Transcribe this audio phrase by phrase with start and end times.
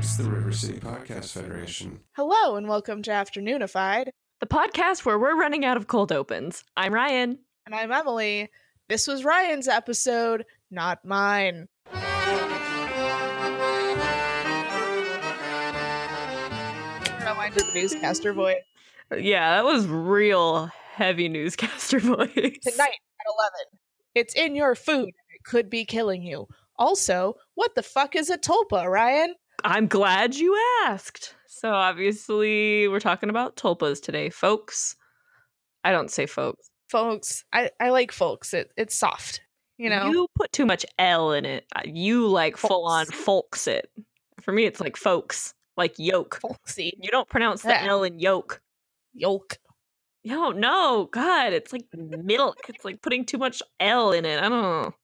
[0.00, 2.00] It's the River City Podcast Federation.
[2.16, 4.08] Hello and welcome to Afternoonified.
[4.40, 6.64] The podcast where we're running out of cold opens.
[6.74, 7.38] I'm Ryan.
[7.66, 8.48] And I'm Emily.
[8.88, 11.68] This was Ryan's episode, not mine.
[11.92, 12.00] I
[17.04, 18.56] don't know, I did the newscaster voice.
[19.14, 22.30] Yeah, that was real heavy newscaster voice.
[22.32, 22.96] Tonight at 11.
[24.14, 25.10] It's in your food.
[25.34, 26.46] It could be killing you.
[26.78, 29.34] Also, what the fuck is a tulpa, Ryan?
[29.64, 30.56] I'm glad you
[30.86, 31.34] asked.
[31.46, 34.96] So obviously, we're talking about tulpas today, folks.
[35.84, 36.68] I don't say folks.
[36.88, 38.52] Folks, I, I like folks.
[38.54, 39.40] It, it's soft.
[39.78, 40.10] You know?
[40.10, 41.64] you put too much L in it.
[41.74, 43.66] Uh, You like full on Folks.
[43.66, 43.90] it.
[44.42, 46.38] For me, it's like folks, like yoke.
[46.42, 46.92] Folksy.
[47.00, 47.86] You don't pronounce the Yeah.
[47.86, 48.60] L in yoke.
[49.14, 49.58] Yolk.
[50.24, 52.56] No, no, God, it's like milk.
[52.68, 54.38] It's like putting too much L in it.
[54.42, 54.94] I don't know.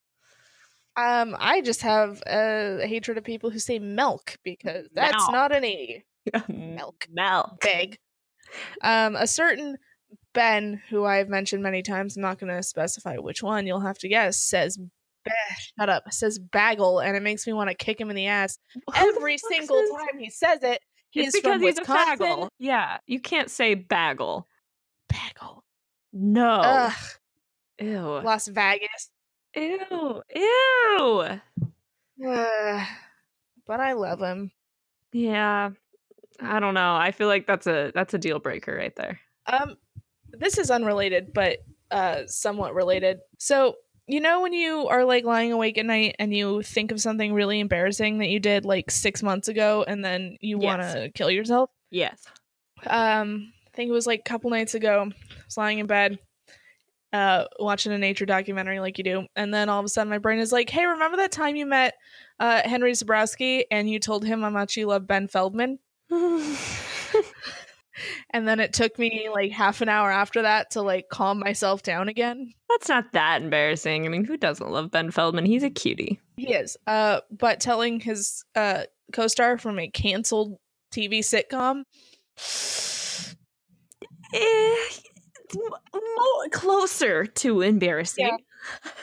[0.97, 5.63] Um, I just have a hatred of people who say milk because that's not an
[5.63, 6.03] E.
[6.49, 7.07] Milk.
[7.11, 7.61] Milk.
[7.61, 7.99] Big.
[8.81, 9.77] Um, a certain
[10.33, 13.65] Ben, who I've mentioned many times, I'm not going to specify which one.
[13.67, 14.37] You'll have to guess.
[14.37, 14.77] Says,
[15.79, 16.11] shut up.
[16.11, 18.81] Says bagel, and it makes me want to kick him in the ass Who
[19.13, 20.81] the every single says- time he says it.
[21.11, 22.13] He's it's because from he's Wisconsin.
[22.13, 22.49] a bagel.
[22.59, 24.47] Yeah, you can't say bagel.
[25.09, 25.63] Bagel.
[26.11, 26.49] No.
[26.63, 26.93] Ugh,
[27.79, 28.01] Ew.
[28.23, 29.09] Las Vegas.
[29.57, 30.21] Ew.
[30.35, 31.39] Ew.
[32.27, 32.87] Ugh.
[33.65, 34.51] but I love him.
[35.11, 35.71] Yeah.
[36.39, 36.95] I don't know.
[36.95, 39.19] I feel like that's a that's a deal breaker right there.
[39.47, 39.75] Um,
[40.31, 43.19] this is unrelated, but uh, somewhat related.
[43.39, 43.75] So
[44.07, 47.33] you know when you are like lying awake at night and you think of something
[47.33, 51.31] really embarrassing that you did like six months ago, and then you want to kill
[51.31, 51.69] yourself.
[51.89, 52.23] Yes.
[52.85, 55.09] Um, I think it was like a couple nights ago.
[55.09, 56.19] I was lying in bed,
[57.17, 60.17] uh, watching a nature documentary like you do, and then all of a sudden my
[60.17, 61.95] brain is like, "Hey, remember that time you met
[62.39, 65.79] uh, Henry Zebrowski and you told him how much you love Ben Feldman?"
[68.29, 71.81] And then it took me like half an hour after that to like calm myself
[71.81, 72.53] down again.
[72.69, 74.05] That's not that embarrassing.
[74.05, 75.47] I mean, who doesn't love Ben Feldman?
[75.47, 76.19] He's a cutie.
[76.35, 76.77] He is.
[76.85, 78.83] Uh, but telling his uh
[79.13, 80.57] co-star from a canceled
[80.93, 81.85] TV sitcom,
[84.33, 84.75] Eh,
[85.55, 88.37] more closer to embarrassing.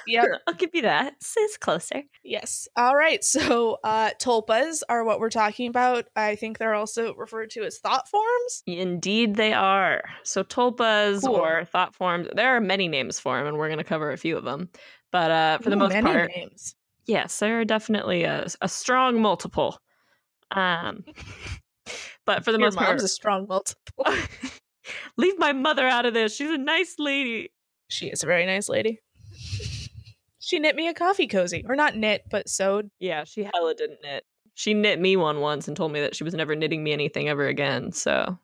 [0.06, 0.24] Yep.
[0.46, 1.14] I'll give you that.
[1.36, 2.02] It's, closer.
[2.22, 2.68] yes.
[2.76, 3.22] All right.
[3.24, 6.06] So, uh, tulpas are what we're talking about.
[6.16, 8.62] I think they're also referred to as thought forms.
[8.66, 10.02] Indeed, they are.
[10.22, 11.36] So tulpas Cool.
[11.36, 12.28] or thought forms.
[12.34, 14.68] There are many names for them, and we're going to cover a few of them.
[15.12, 16.74] But uh, for the most many part, names.
[17.06, 19.78] yes, there are definitely a, a strong multiple.
[20.50, 21.04] Um,
[22.26, 24.06] but for the Your most part, a strong multiple.
[25.16, 26.34] leave my mother out of this.
[26.34, 27.52] She's a nice lady.
[27.88, 29.00] she is a very nice lady.
[30.38, 32.90] She knit me a coffee cozy, or not knit, but sewed.
[33.00, 34.24] Yeah, she hella didn't knit.
[34.52, 37.28] She knit me one once and told me that she was never knitting me anything
[37.28, 37.92] ever again.
[37.92, 38.38] So,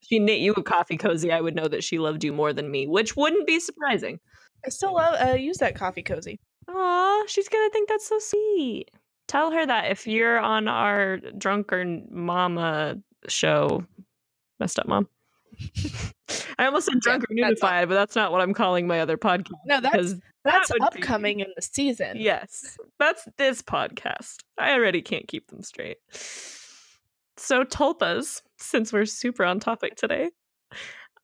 [0.00, 2.52] if she knit you a coffee cozy, I would know that she loved you more
[2.52, 4.20] than me, which wouldn't be surprising.
[4.64, 6.38] I still love uh, use that coffee cozy.
[6.68, 8.90] Aw, she's gonna think that's so sweet.
[9.26, 13.84] Tell her that if you're on our drunken mama show,
[14.60, 15.08] messed up mom.
[16.58, 19.16] I almost said drunk or that's unified, but that's not what I'm calling my other
[19.16, 19.50] podcast.
[19.66, 20.14] No, that's
[20.44, 22.16] that's be- upcoming in the season.
[22.20, 24.36] yes, that's this podcast.
[24.58, 25.98] I already can't keep them straight.
[27.36, 30.30] So tulpas, since we're super on topic today,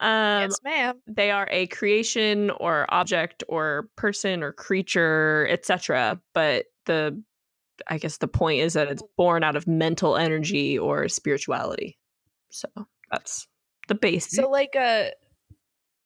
[0.00, 1.00] um, yes, ma'am.
[1.06, 7.20] they are a creation or object or person or creature etc but the
[7.88, 11.98] i guess the point is that it's born out of mental energy or spirituality
[12.50, 12.68] so
[13.10, 13.48] that's
[13.88, 15.12] the base So like a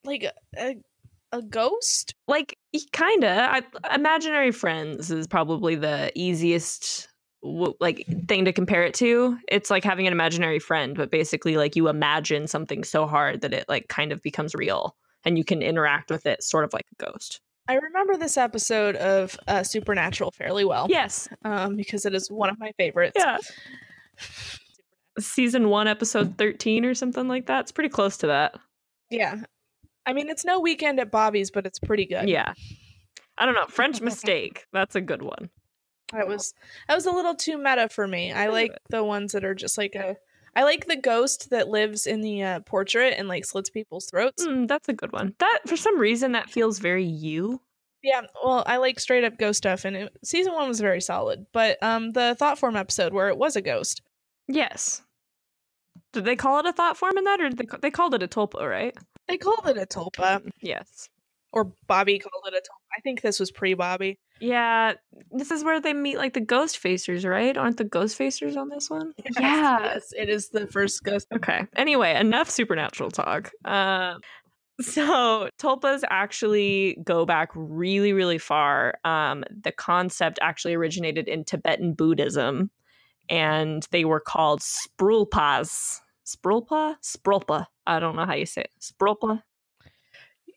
[0.05, 0.25] like
[0.57, 0.77] a
[1.33, 2.15] a, ghost.
[2.27, 2.59] like
[2.93, 3.63] kind of
[3.95, 7.09] imaginary friends is probably the easiest
[7.43, 11.75] like thing to compare it to it's like having an imaginary friend but basically like
[11.75, 14.95] you imagine something so hard that it like kind of becomes real
[15.25, 18.97] and you can interact with it sort of like a ghost I remember this episode
[18.97, 20.87] of uh, Supernatural fairly well.
[20.91, 23.15] yes Um, because it is one of my favorites.
[23.17, 23.39] Yeah.
[25.19, 27.61] Season one, episode 13 or something like that.
[27.61, 28.55] It's pretty close to that.
[29.11, 29.43] Yeah.
[30.07, 32.29] I mean, it's no weekend at Bobby's, but it's pretty good.
[32.29, 32.55] Yeah.
[33.39, 33.67] I don't know.
[33.67, 34.67] French mistake.
[34.73, 35.51] That's a good one.
[36.13, 36.53] That was
[36.89, 38.33] that was a little too meta for me.
[38.33, 40.17] I like the ones that are just like a.
[40.55, 44.47] I like the ghost that lives in the uh, portrait and like slits people's throats.
[44.47, 45.35] Mm, that's a good one.
[45.39, 47.63] That, for some reason, that feels very you.
[48.03, 51.47] Yeah, well, I like straight up ghost stuff, and it, season one was very solid.
[51.55, 54.03] But um, the thought form episode where it was a ghost,
[54.53, 55.03] Yes.
[56.13, 58.15] Did they call it a thought form in that, or did they, ca- they called
[58.15, 58.95] it a tulpa, right?
[59.29, 60.43] they called it a tulpa.
[60.61, 61.09] Yes.
[61.53, 62.97] or Bobby called it a tulpa.
[62.97, 64.19] I think this was pre Bobby.
[64.41, 64.95] Yeah,
[65.31, 67.57] this is where they meet like the ghost facers, right?
[67.57, 69.15] Aren't the ghost facers on this one?
[69.25, 69.81] Yes, yeah.
[69.81, 71.29] yes, it is the first ghost.
[71.35, 71.67] Okay.
[71.77, 73.53] Anyway, enough supernatural talk.
[73.65, 74.21] Um,
[74.81, 78.95] so tulpas actually go back really, really far.
[79.05, 82.71] Um, the concept actually originated in Tibetan Buddhism,
[83.33, 85.99] and they were called sprulpas.
[86.27, 86.97] Sprulpa?
[87.03, 87.67] Sprulpa.
[87.87, 88.71] I don't know how you say it.
[88.81, 89.43] Sprulpa.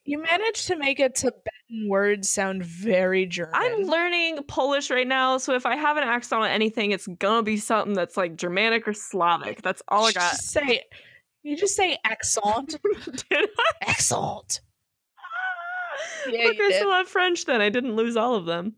[0.03, 3.53] You managed to make a Tibetan word sound very German.
[3.55, 7.41] I'm learning Polish right now, so if I have an accent on anything, it's gonna
[7.41, 9.61] be something that's like Germanic or Slavic.
[9.63, 10.31] That's all I got.
[10.31, 10.83] Just say
[11.43, 12.75] you just say accent.
[13.81, 14.59] Accent.
[16.27, 16.75] Yeah, Look, I did.
[16.75, 17.61] still have French then.
[17.61, 18.73] I didn't lose all of them.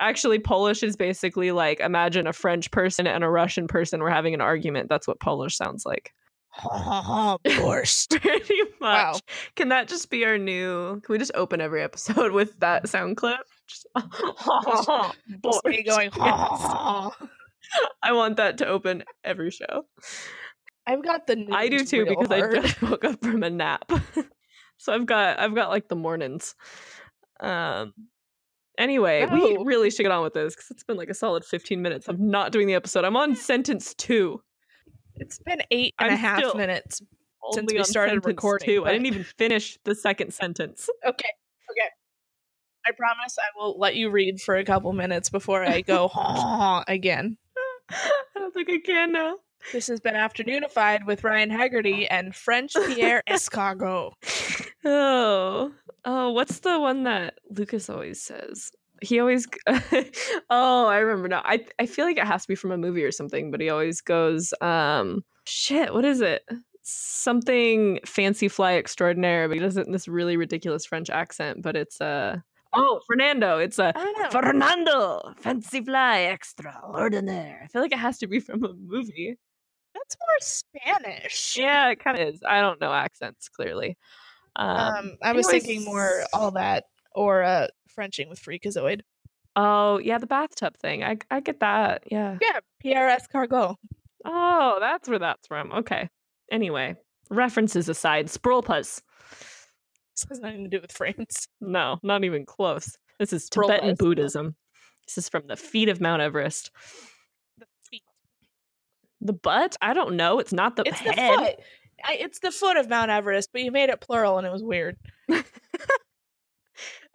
[0.00, 4.32] Actually, Polish is basically like imagine a French person and a Russian person were having
[4.32, 4.88] an argument.
[4.88, 6.12] That's what Polish sounds like.
[6.58, 8.20] Borscht.
[8.20, 8.72] Pretty much.
[8.80, 9.18] Wow.
[9.56, 11.00] Can that just be our new?
[11.00, 13.40] Can we just open every episode with that sound clip?
[13.68, 13.86] Just,
[15.44, 16.10] Just me going.
[16.12, 17.10] Ha.
[18.02, 19.86] I want that to open every show.
[20.86, 21.46] I've got the.
[21.52, 22.56] I do too because hard.
[22.56, 23.92] I just woke up from a nap.
[24.78, 26.54] so I've got I've got like the mornings.
[27.38, 27.92] Um
[28.80, 29.64] anyway, we Oh.
[29.64, 32.18] really should get on with this because it's been like a solid 15 minutes of
[32.18, 33.04] not doing the episode.
[33.04, 34.42] I'm on sentence two.
[35.16, 37.00] It's been eight and a I'm half minutes.
[37.52, 38.84] Since we started recording, two.
[38.86, 40.88] I didn't even finish the second sentence.
[41.04, 41.28] Okay.
[41.70, 41.88] Okay.
[42.86, 46.10] I promise I will let you read for a couple minutes before I go
[46.88, 47.36] again.
[47.90, 47.94] I
[48.34, 49.36] don't think I can now.
[49.72, 54.12] This has been Afternoonified with Ryan Haggerty and French Pierre Escargot.
[54.84, 55.72] Oh,
[56.04, 58.70] oh, what's the one that Lucas always says?
[59.02, 59.46] He always.
[60.50, 61.42] oh, I remember now.
[61.44, 63.70] I I feel like it has to be from a movie or something, but he
[63.70, 65.94] always goes, um, shit.
[65.94, 66.42] What is it?
[66.82, 71.62] Something fancy fly extraordinaire, but he does it in this really ridiculous French accent.
[71.62, 72.36] But it's uh
[72.74, 73.58] oh Fernando.
[73.58, 74.28] It's a I.
[74.30, 77.62] Fernando fancy fly extraordinaire.
[77.64, 79.36] I feel like it has to be from a movie.
[79.94, 81.56] That's more Spanish.
[81.56, 82.40] Yeah, it kind of is.
[82.46, 83.96] I don't know accents clearly.
[84.56, 89.00] Um, Um, I was anyways- thinking more all that or uh Frenching with Freakazoid.
[89.56, 91.02] Oh, yeah, the bathtub thing.
[91.02, 92.04] I I get that.
[92.10, 92.38] Yeah.
[92.40, 93.74] Yeah, Pierre Escargot.
[94.24, 95.72] Oh, that's where that's from.
[95.72, 96.08] Okay.
[96.52, 96.94] Anyway,
[97.30, 99.02] references aside, sprulpas.
[100.14, 101.48] This has nothing to do with France.
[101.60, 102.96] No, not even close.
[103.18, 103.48] This is.
[103.48, 104.54] Tibetan Buddhism.
[105.06, 106.70] This is from the feet of Mount Everest.
[107.58, 108.02] The feet.
[109.20, 109.76] The butt?
[109.82, 110.38] I don't know.
[110.38, 111.38] It's not the It's the head.
[111.38, 111.56] foot.
[112.04, 114.62] I, it's the foot of Mount Everest, but you made it plural and it was
[114.62, 114.96] weird.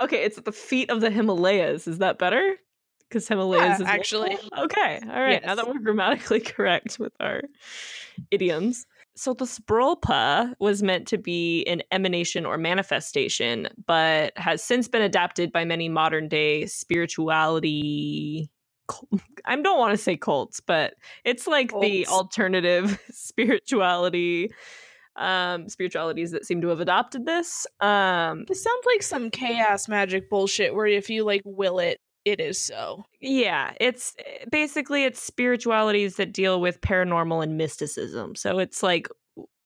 [0.02, 1.88] Okay, it's at the feet of the Himalayas.
[1.88, 2.58] Is that better?
[3.08, 4.30] Because Himalayas Yeah, is actually.
[4.32, 4.64] multiple?
[4.64, 5.44] Okay, all right.
[5.46, 7.42] Now that we're grammatically correct with our
[8.32, 8.86] idioms.
[9.16, 15.02] So the sprolpa was meant to be an emanation or manifestation, but has since been
[15.02, 18.50] adapted by many modern day spirituality.
[19.46, 24.52] I don't want to say cults, but it's like the alternative spirituality
[25.18, 30.30] um spiritualities that seem to have adopted this um This sounds like some chaos magic
[30.30, 33.06] bullshit where if you like will it, it is so.
[33.22, 38.36] Yeah, it's eh, basically it's spiritualities that deal with paranormal and mysticism.
[38.36, 39.08] So it's like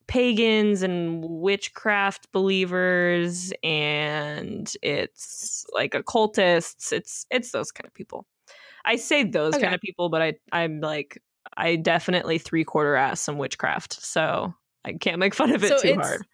[0.08, 6.92] pagans and witchcraft believers and it's like occultists.
[6.92, 8.28] It's it's those kind of people.
[8.90, 9.64] I say those Okay.
[9.64, 11.22] kind of people, but I I'm like
[11.56, 14.02] I definitely three quarter ass some witchcraft.
[14.04, 14.54] So
[14.86, 16.26] I can't make fun of it So too it's- hard.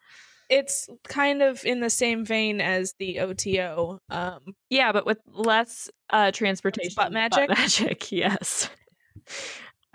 [0.48, 4.00] It's kind of in the same vein as the OTO.
[4.12, 6.94] Um, Yeah, but with less uh transportation.
[6.96, 7.50] butt magic?
[7.50, 8.70] magic, yes.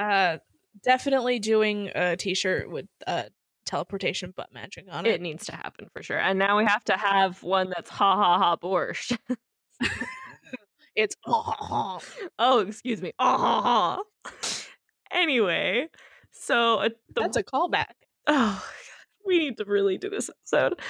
[0.01, 0.39] uh,
[0.83, 3.25] definitely doing a T-shirt with uh
[3.65, 5.21] teleportation butt magic on It it.
[5.21, 6.19] needs to happen for sure.
[6.19, 9.17] And now we have to have one that's ha ha ha borscht.
[10.97, 12.01] It's oh,
[12.67, 13.13] excuse me.
[13.19, 13.99] Ha.
[15.13, 15.89] Anyway,
[16.31, 17.95] so uh, the, that's a callback.
[18.27, 18.65] oh,
[19.27, 20.81] we need to really do this episode.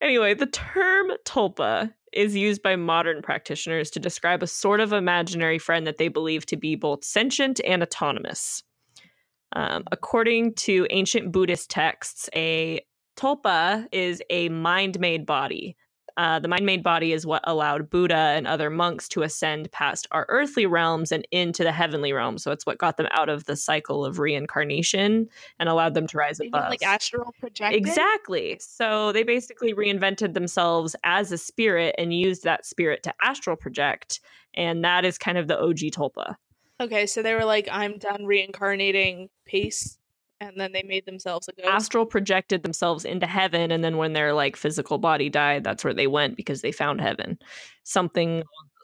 [0.00, 5.58] Anyway, the term tulpa is used by modern practitioners to describe a sort of imaginary
[5.58, 8.62] friend that they believe to be both sentient and autonomous.
[9.54, 12.80] Um, according to ancient Buddhist texts, a
[13.16, 15.76] tulpa is a mind made body.
[16.18, 20.08] Uh, the mind made body is what allowed Buddha and other monks to ascend past
[20.10, 22.42] our earthly realms and into the heavenly realms.
[22.42, 25.28] So it's what got them out of the cycle of reincarnation
[25.60, 26.70] and allowed them to rise mean above.
[26.70, 27.78] like astral projecting?
[27.78, 28.58] Exactly.
[28.60, 34.18] So they basically reinvented themselves as a spirit and used that spirit to astral project.
[34.54, 36.34] And that is kind of the OG Tulpa.
[36.80, 39.30] Okay, so they were like, "I'm done reincarnating.
[39.44, 39.98] Peace."
[40.40, 41.68] And then they made themselves a ghost.
[41.68, 45.94] astral projected themselves into heaven and then when their like physical body died that's where
[45.94, 47.38] they went because they found heaven
[47.84, 48.42] something along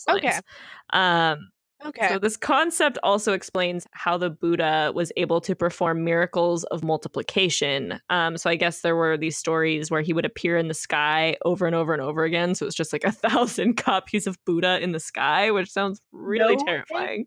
[0.08, 0.26] those Okay.
[0.28, 0.42] lines.
[0.90, 1.48] um
[1.86, 2.08] okay.
[2.08, 8.00] so this concept also explains how the buddha was able to perform miracles of multiplication
[8.10, 11.36] um so i guess there were these stories where he would appear in the sky
[11.44, 14.80] over and over and over again so it's just like a thousand copies of buddha
[14.82, 17.26] in the sky which sounds really No terrifying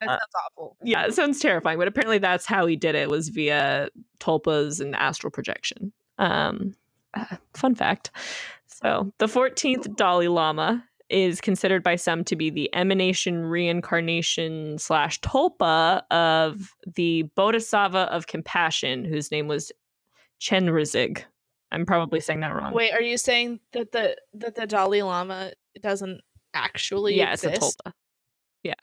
[0.00, 0.76] that uh, sounds awful.
[0.82, 3.88] yeah, it sounds terrifying, but apparently that's how he did it was via
[4.20, 5.92] tulpas and astral projection.
[6.18, 6.74] Um,
[7.14, 8.10] uh, fun fact.
[8.66, 15.20] So the 14th Dalai Lama is considered by some to be the emanation reincarnation slash
[15.20, 19.70] tulpa of the Bodhisattva of compassion, whose name was
[20.40, 21.22] Chenrezig.
[21.72, 22.72] I'm probably saying that wrong.
[22.72, 26.20] Wait, are you saying that the that the Dalai Lama doesn't
[26.54, 27.80] actually yeah, it's a exist?
[27.84, 27.92] tulpa.
[28.62, 28.74] Yeah.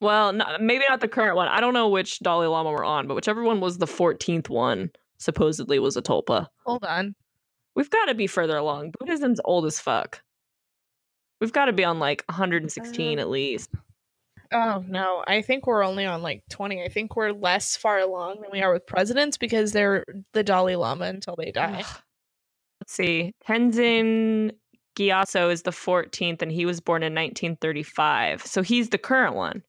[0.00, 1.48] Well, not, maybe not the current one.
[1.48, 4.90] I don't know which Dalai Lama we're on, but whichever one was the 14th one
[5.18, 6.48] supposedly was a tulpa.
[6.66, 7.14] Hold on.
[7.74, 8.92] We've got to be further along.
[8.98, 10.22] Buddhism's old as fuck.
[11.40, 13.70] We've got to be on like 116 Uh, at least.
[14.52, 16.80] Oh no, I think we're only on like twenty.
[16.80, 20.76] I think we're less far along than we are with presidents because they're the Dalai
[20.76, 21.84] Lama until they die.
[22.80, 23.34] Let's see.
[23.46, 24.52] Tenzin
[24.96, 28.46] Gyatso is the 14th, and he was born in 1935.
[28.46, 29.62] So he's the current one,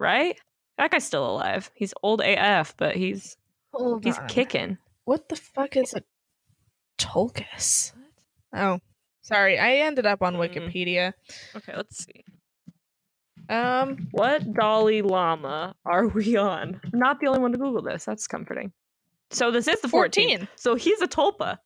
[0.00, 0.36] right?
[0.78, 1.70] That guy's still alive.
[1.74, 3.36] He's old AF, but he's
[3.72, 4.26] Hold he's on.
[4.28, 4.78] kicking.
[5.04, 6.02] What the fuck is a
[6.98, 7.92] tulkus?
[8.54, 8.80] Oh,
[9.22, 9.58] sorry.
[9.58, 10.38] I ended up on Mm.
[10.50, 11.12] Wikipedia.
[11.54, 12.24] Okay, let's see.
[13.48, 16.80] Um, What Dalai Lama are we on?
[16.92, 18.04] I'm not the only one to Google this.
[18.04, 18.72] That's comforting.
[19.30, 19.90] So this is the 14th.
[19.90, 20.48] fourteen.
[20.56, 21.58] So he's a tulpa.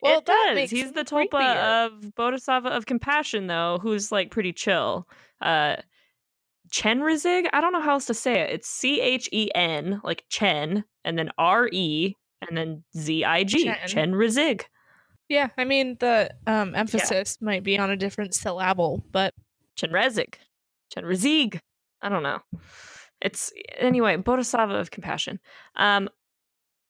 [0.00, 0.70] Well, it does.
[0.70, 1.86] He's the tulpa creepier.
[1.86, 5.08] of Bodhisattva of Compassion, though, who's like pretty chill.
[5.40, 5.76] Uh,
[6.70, 7.48] Chenrezig?
[7.52, 8.50] I don't know how else to say it.
[8.50, 12.14] It's C H E N, like Chen, and then R E,
[12.46, 13.64] and then Z I G.
[13.64, 13.76] Chen.
[13.86, 14.62] Chenrezig.
[15.28, 19.34] Yeah, I mean the um emphasis might be on a different syllable, but
[19.76, 20.34] Chenrezig.
[20.94, 21.60] Chenrezig.
[22.00, 22.40] I don't know.
[23.20, 25.40] It's anyway, Bodhisattva of compassion.
[25.76, 26.08] Um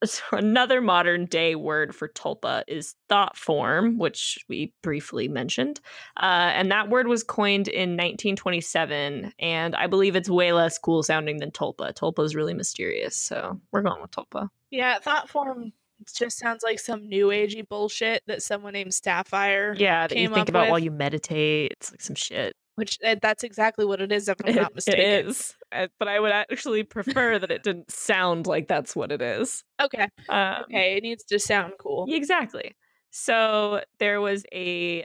[0.05, 5.81] so another modern day word for tulpa is thought form, which we briefly mentioned.
[6.17, 11.03] Uh, and that word was coined in 1927, and I believe it's way less cool
[11.03, 11.95] sounding than tulpa.
[11.95, 14.49] Tulpa is really mysterious, so we're going with tulpa.
[14.71, 15.73] yeah, thought form
[16.15, 19.75] just sounds like some new agey bullshit that someone named Sapphire.
[19.77, 21.73] Yeah, that you think about while you meditate.
[21.73, 22.55] It's like some shit.
[22.79, 25.01] Which uh, that's exactly what it is if I'm not mistaken.
[25.01, 29.13] It is, Uh, but I would actually prefer that it didn't sound like that's what
[29.13, 29.65] it is.
[29.81, 32.07] Okay, Um, okay, it needs to sound cool.
[32.09, 32.75] Exactly.
[33.11, 35.05] So there was a.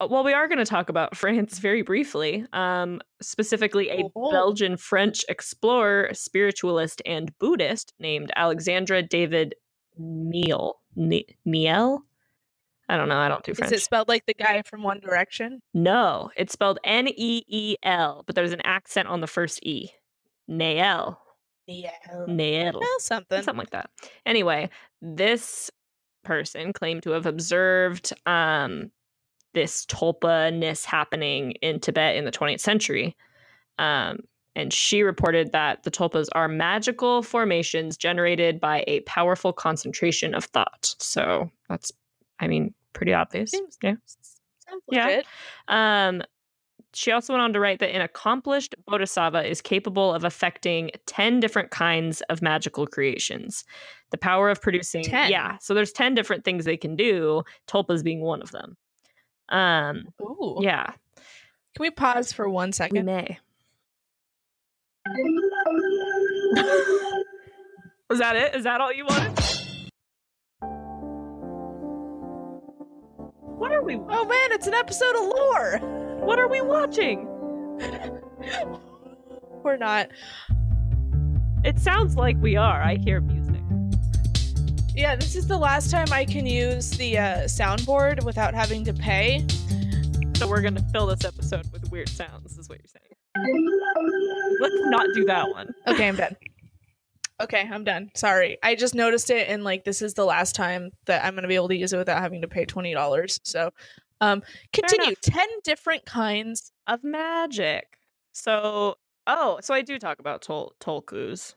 [0.00, 4.30] uh, Well, we are going to talk about France very briefly, um, specifically a Oh.
[4.30, 9.54] Belgian French explorer, spiritualist, and Buddhist named Alexandra David
[9.98, 10.76] Neal.
[10.94, 12.02] Ne- Niel?
[12.88, 13.18] I don't know.
[13.18, 13.72] I don't do French.
[13.72, 15.60] Is it spelled like the guy from One Direction?
[15.74, 19.90] no, it's spelled N E E L, but there's an accent on the first E.
[20.48, 21.16] Nael.
[21.66, 21.90] Yeah,
[22.28, 22.80] Nael.
[22.98, 23.42] something.
[23.42, 23.90] something like that.
[24.24, 24.70] Anyway,
[25.02, 25.70] this
[26.22, 28.90] person claimed to have observed um,
[29.54, 33.16] this tulpa-ness happening in Tibet in the 20th century.
[33.78, 34.18] Um,
[34.54, 40.44] and she reported that the tulpas are magical formations generated by a powerful concentration of
[40.44, 40.94] thought.
[40.98, 41.92] So that's,
[42.40, 43.50] I mean, pretty obvious.
[43.50, 43.94] Seems- yeah.
[44.68, 45.22] Sounds Yeah.
[45.68, 46.22] Um,
[46.92, 51.40] she also went on to write that an accomplished bodhisattva is capable of affecting 10
[51.40, 53.64] different kinds of magical creations.
[54.12, 55.30] The power of producing 10?
[55.30, 58.76] Yeah, so there's 10 different things they can do, tulpas being one of them.
[59.50, 60.56] Um, Ooh.
[60.60, 62.96] yeah, Can we pause for one second?
[62.96, 63.38] we may.
[68.08, 68.54] Was that it?
[68.54, 69.36] Is that all you wanted?
[73.56, 75.78] What are we Oh man, it's an episode of lore.
[76.20, 77.26] what are we watching?
[79.62, 80.08] We're not.
[81.64, 82.82] It sounds like we are.
[82.82, 83.62] I hear music.
[84.94, 88.92] Yeah, this is the last time I can use the uh, soundboard without having to
[88.92, 89.46] pay.
[90.36, 93.14] So we're gonna fill this episode with weird sounds, is what you're saying.
[94.60, 95.72] Let's not do that one.
[95.86, 96.36] Okay, I'm done.
[97.40, 98.10] Okay, I'm done.
[98.14, 98.56] Sorry.
[98.62, 101.48] I just noticed it and like this is the last time that I'm going to
[101.48, 103.38] be able to use it without having to pay $20.
[103.44, 103.70] So,
[104.22, 105.14] um continue.
[105.22, 106.72] 10 different kinds.
[106.86, 107.98] Of magic.
[108.32, 111.54] So oh, so I do talk about tol- tolkus.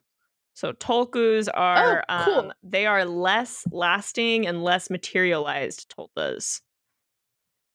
[0.55, 2.39] So tolkus are Oh, cool.
[2.41, 6.59] um they are less lasting and less materialized tulpas.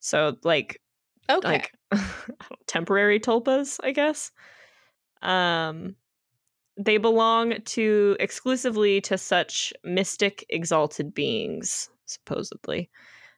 [0.01, 0.81] So like
[1.31, 1.65] Okay.
[1.93, 2.01] like
[2.67, 4.31] temporary tulpas, I guess.
[5.23, 5.97] Um
[6.77, 12.91] they belong to exclusively to such mystic exalted beings, supposedly.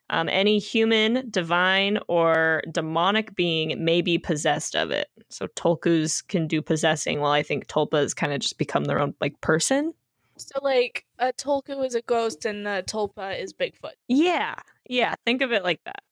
[0.08, 5.08] Um, any human, divine, or demonic being may be possessed of it.
[5.30, 9.14] So Tulkus can do possessing, while I think Tulpas kind of just become their own
[9.20, 9.92] like person.
[10.36, 13.94] So like a Tulku is a ghost and a Tulpa is Bigfoot.
[14.06, 14.54] Yeah,
[14.88, 15.14] yeah.
[15.24, 16.02] Think of it like that.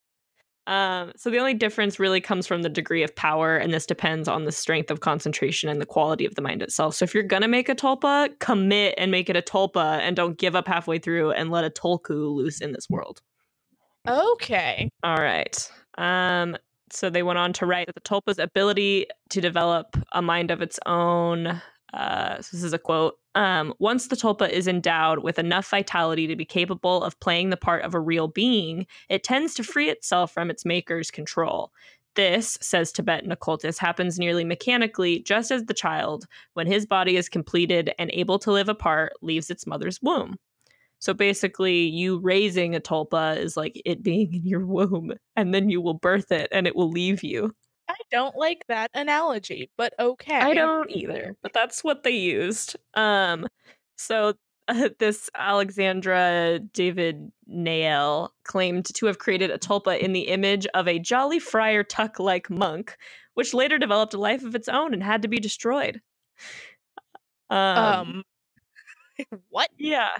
[0.66, 4.28] Um, so the only difference really comes from the degree of power, and this depends
[4.28, 6.94] on the strength of concentration and the quality of the mind itself.
[6.94, 10.38] So if you're gonna make a tulpa, commit and make it a tulpa, and don't
[10.38, 13.20] give up halfway through and let a tolku loose in this world.
[14.08, 14.90] Okay.
[15.02, 15.70] All right.
[15.98, 16.56] Um,
[16.90, 20.62] so they went on to write that the tulpa's ability to develop a mind of
[20.62, 21.60] its own.
[21.92, 23.18] Uh, so this is a quote.
[23.34, 27.56] Um, once the tulpa is endowed with enough vitality to be capable of playing the
[27.56, 31.72] part of a real being, it tends to free itself from its maker's control.
[32.14, 37.28] This, says Tibetan occultist, happens nearly mechanically just as the child, when his body is
[37.28, 40.36] completed and able to live apart, leaves its mother's womb.
[41.00, 45.68] So basically, you raising a tulpa is like it being in your womb, and then
[45.68, 47.54] you will birth it and it will leave you.
[47.88, 50.36] I don't like that analogy, but okay.
[50.38, 52.76] I don't either, but that's what they used.
[52.94, 53.46] Um,
[53.96, 54.34] so
[54.68, 60.88] uh, this Alexandra David Nael claimed to have created a tulpa in the image of
[60.88, 62.96] a jolly friar tuck like monk,
[63.34, 66.00] which later developed a life of its own and had to be destroyed.
[67.50, 68.24] Um, Um,
[69.50, 69.68] what?
[69.78, 70.10] yeah.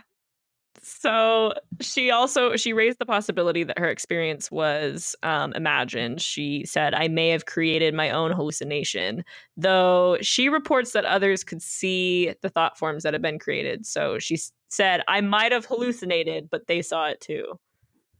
[0.84, 6.20] So she also she raised the possibility that her experience was um, imagined.
[6.20, 9.24] She said, "I may have created my own hallucination,"
[9.56, 13.86] though she reports that others could see the thought forms that had been created.
[13.86, 14.36] So she
[14.68, 17.58] said, "I might have hallucinated, but they saw it too."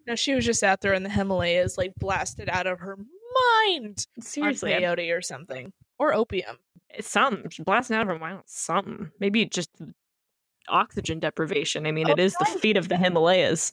[0.07, 2.99] now she was just out there in the Himalayas, like blasted out of her
[3.73, 6.59] mind Seriously, peyote or something, or opium.
[6.91, 8.43] it's something She's blasting out of her mind.
[8.47, 9.71] Something, maybe just
[10.69, 11.87] oxygen deprivation.
[11.87, 13.73] I mean, it is the feet of the Himalayas.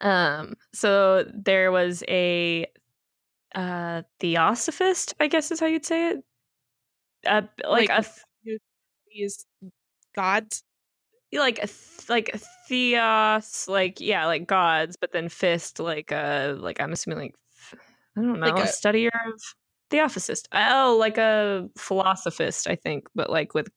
[0.00, 2.66] Um, so there was a
[3.54, 6.24] uh theosophist, I guess is how you'd say it.
[7.26, 8.02] Uh, like, Like- a
[8.44, 8.60] th-
[9.12, 9.46] These
[10.14, 10.62] gods.
[11.32, 11.68] like a
[12.08, 12.34] like
[12.68, 17.34] theos, like yeah, like gods, but then fist, like uh, like I'm assuming like
[18.16, 19.40] I don't know, Like a a- studier of
[19.90, 20.48] theosophist.
[20.52, 23.68] Oh, like a philosophist, I think, but like with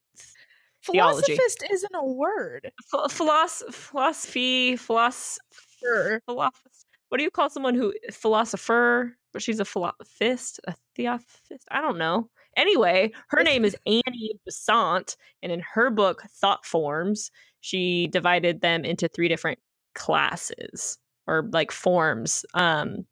[0.83, 1.35] Theology.
[1.35, 2.71] Philosophist isn't a word.
[2.91, 5.39] Ph- philosoph- philosophy, philosoph-
[5.79, 6.21] Sure.
[6.27, 9.15] philosoph- What do you call someone who philosopher?
[9.33, 11.65] But she's a philosophist, a theosophist.
[11.71, 12.29] I don't know.
[12.57, 18.83] Anyway, her name is Annie Besant, and in her book Thought Forms, she divided them
[18.83, 19.59] into three different
[19.95, 23.05] classes or like forms, um,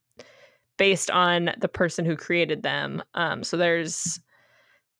[0.78, 3.02] based on the person who created them.
[3.14, 4.20] Um, so there's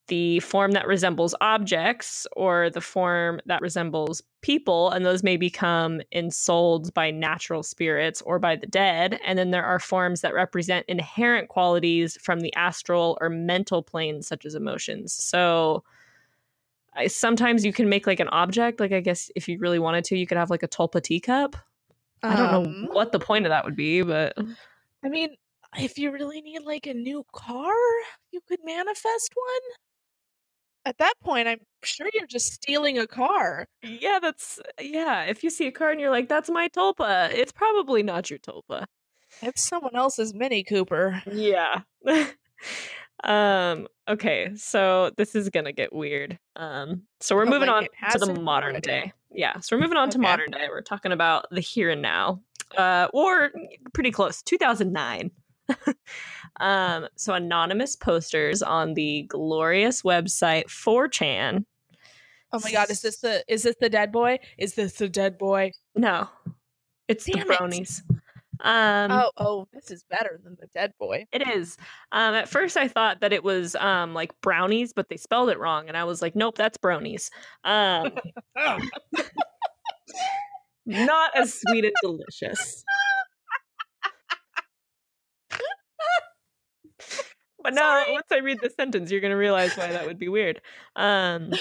[0.10, 6.02] the form that resembles objects or the form that resembles people, and those may become
[6.12, 9.18] ensouled by natural spirits or by the dead.
[9.26, 14.28] And then there are forms that represent inherent qualities from the astral or mental planes,
[14.28, 15.14] such as emotions.
[15.14, 15.84] So
[16.96, 20.04] I, sometimes you can make like an object, like I guess if you really wanted
[20.06, 21.56] to, you could have like a tulpa teacup.
[22.22, 24.38] I don't Um, know what the point of that would be, but
[25.06, 25.36] I mean,
[25.78, 27.72] if you really need like a new car,
[28.32, 29.89] you could manifest one.
[30.86, 33.68] At that point, I'm sure you're just stealing a car.
[33.84, 35.24] yeah, that's yeah.
[35.26, 38.40] If you see a car and you're like, "That's my tulpa," it's probably not your
[38.40, 38.86] tulpa.
[39.42, 41.22] It's someone else's Mini Cooper.
[41.32, 41.82] Yeah.
[43.24, 46.40] um okay, so this is going to get weird.
[46.56, 48.82] Um so we're Oh, moving like on to the modern already.
[48.90, 49.14] day.
[49.32, 50.68] Yeah, so we're moving on to modern day.
[50.70, 52.42] We're talking about the here and now.
[52.78, 53.52] Uh or
[53.94, 55.32] pretty close, 2009.
[56.60, 61.66] Um so anonymous posters on the glorious website 4chan.
[62.52, 64.40] Oh my god, is this the is this the dead boy?
[64.58, 65.72] Is this the dead boy?
[65.96, 66.28] No.
[67.08, 68.02] It's Damn the it.
[68.62, 71.26] Um oh, oh, this is better than the dead boy.
[71.32, 71.78] It is.
[72.12, 75.60] Um, at first, I thought that it was um, like brownies, but they spelled it
[75.60, 77.30] wrong, and I was like, "Nope, that's bronies."
[77.64, 78.12] Um,
[80.86, 82.84] not as sweet and delicious.
[87.62, 88.14] But now, Sorry.
[88.14, 90.62] once I read the sentence, you're going to realize why that would be weird.
[90.96, 91.52] Um,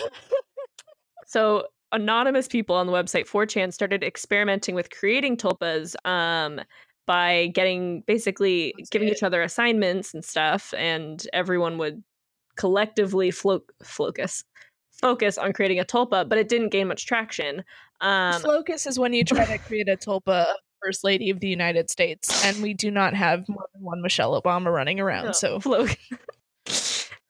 [1.27, 6.61] so, anonymous people on the website 4chan started experimenting with creating tulpas um,
[7.07, 9.17] by getting basically That's giving it.
[9.17, 12.03] each other assignments and stuff, and everyone would
[12.57, 14.45] collectively flo- focus
[15.01, 17.63] focus on creating a tulpa, but it didn't gain much traction.
[18.01, 21.49] Um, Flocus is when you try to create a tulpa of First Lady of the
[21.49, 25.35] United States, and we do not have more than one Michelle Obama running around.
[25.35, 25.87] So flo-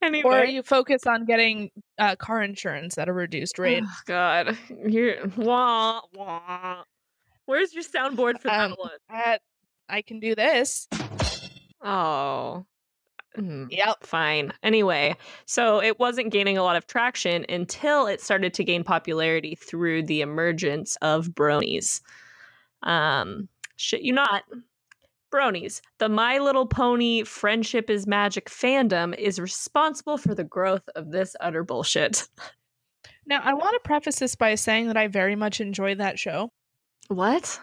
[0.00, 0.22] Anyway.
[0.30, 3.82] Or you focus on getting uh, car insurance at a reduced rate.
[3.84, 4.56] Oh God,
[4.86, 6.82] you're wah wah.
[7.46, 8.90] Where's your soundboard for Um, that one?
[9.12, 9.38] Uh,
[9.88, 10.86] I can do this.
[11.82, 12.64] Oh,
[13.36, 14.04] Mm, Yep.
[14.04, 14.52] fine.
[14.64, 15.14] Anyway,
[15.46, 20.02] so it wasn't gaining a lot of traction until it started to gain popularity through
[20.04, 22.00] the emergence of bronies.
[22.82, 24.44] Um, shit, you not.
[25.30, 31.10] Bronies, the My Little Pony Friendship is Magic fandom, is responsible for the growth of
[31.10, 32.26] this utter bullshit.
[33.26, 36.50] Now, I want to preface this by saying that I very much enjoy that show.
[37.08, 37.60] What?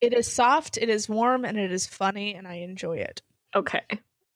[0.00, 3.20] It is soft, it is warm, and it is funny, and I enjoy it.
[3.54, 3.82] Okay.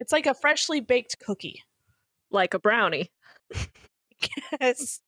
[0.00, 1.62] It's like a freshly baked cookie.
[2.30, 3.10] Like a brownie.
[4.60, 5.00] Yes.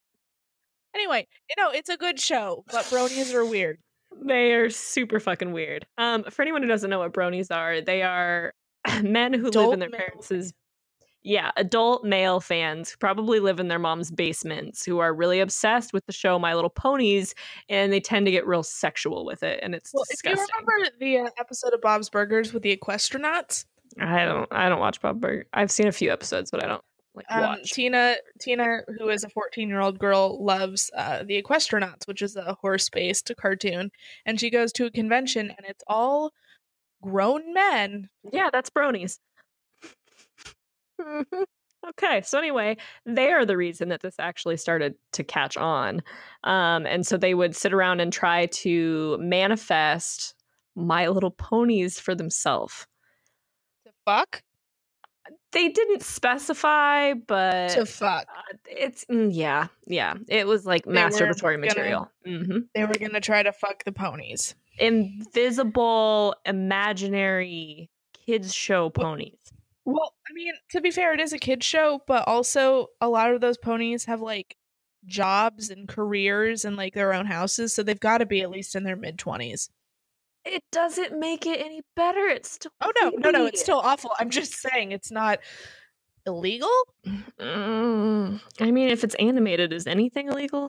[0.93, 3.77] Anyway, you know, it's a good show, but bronies are weird.
[4.23, 5.85] They are super fucking weird.
[5.97, 8.53] Um, for anyone who doesn't know what bronies are, they are
[9.01, 10.53] men who live in their male parents'
[11.23, 15.93] yeah, adult male fans who probably live in their mom's basements who are really obsessed
[15.93, 17.35] with the show My Little Ponies
[17.69, 20.89] and they tend to get real sexual with it and it's Well, if you remember
[20.99, 23.65] the uh, episode of Bob's Burgers with the equestranauts,
[23.99, 25.45] I don't I don't watch Bob Burger.
[25.53, 26.83] I've seen a few episodes, but I don't
[27.15, 27.71] like um, watch.
[27.71, 32.35] Tina, Tina, who is a 14 year old girl, loves uh, the equestranauts, which is
[32.35, 33.91] a horse based cartoon.
[34.25, 36.31] And she goes to a convention and it's all
[37.01, 38.09] grown men.
[38.31, 39.19] Yeah, that's bronies.
[41.87, 46.03] Okay, so anyway, they are the reason that this actually started to catch on.
[46.43, 50.35] Um, and so they would sit around and try to manifest
[50.75, 52.85] My Little Ponies for themselves.
[53.85, 54.43] To fuck?
[55.51, 58.25] They didn't specify, but To fuck.
[58.29, 60.15] uh, it's mm, yeah, yeah.
[60.29, 62.11] It was like They masturbatory gonna- material.
[62.25, 64.55] hmm They were to try to fuck the ponies.
[64.79, 67.89] Invisible, imaginary
[68.25, 69.37] kids show ponies.
[69.85, 73.33] Well, I mean, to be fair, it is a kid's show, but also a lot
[73.33, 74.55] of those ponies have like
[75.05, 78.75] jobs and careers and like their own houses, so they've got to be at least
[78.75, 79.69] in their mid 20s.
[80.45, 82.27] It doesn't make it any better.
[82.27, 84.11] It's still Oh no, no, no, it's still awful.
[84.19, 85.39] I'm just saying it's not
[86.25, 86.71] illegal.
[87.39, 90.67] Mm, I mean, if it's animated, is anything illegal?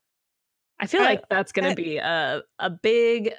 [0.79, 3.33] I feel I- like that's going to be a a big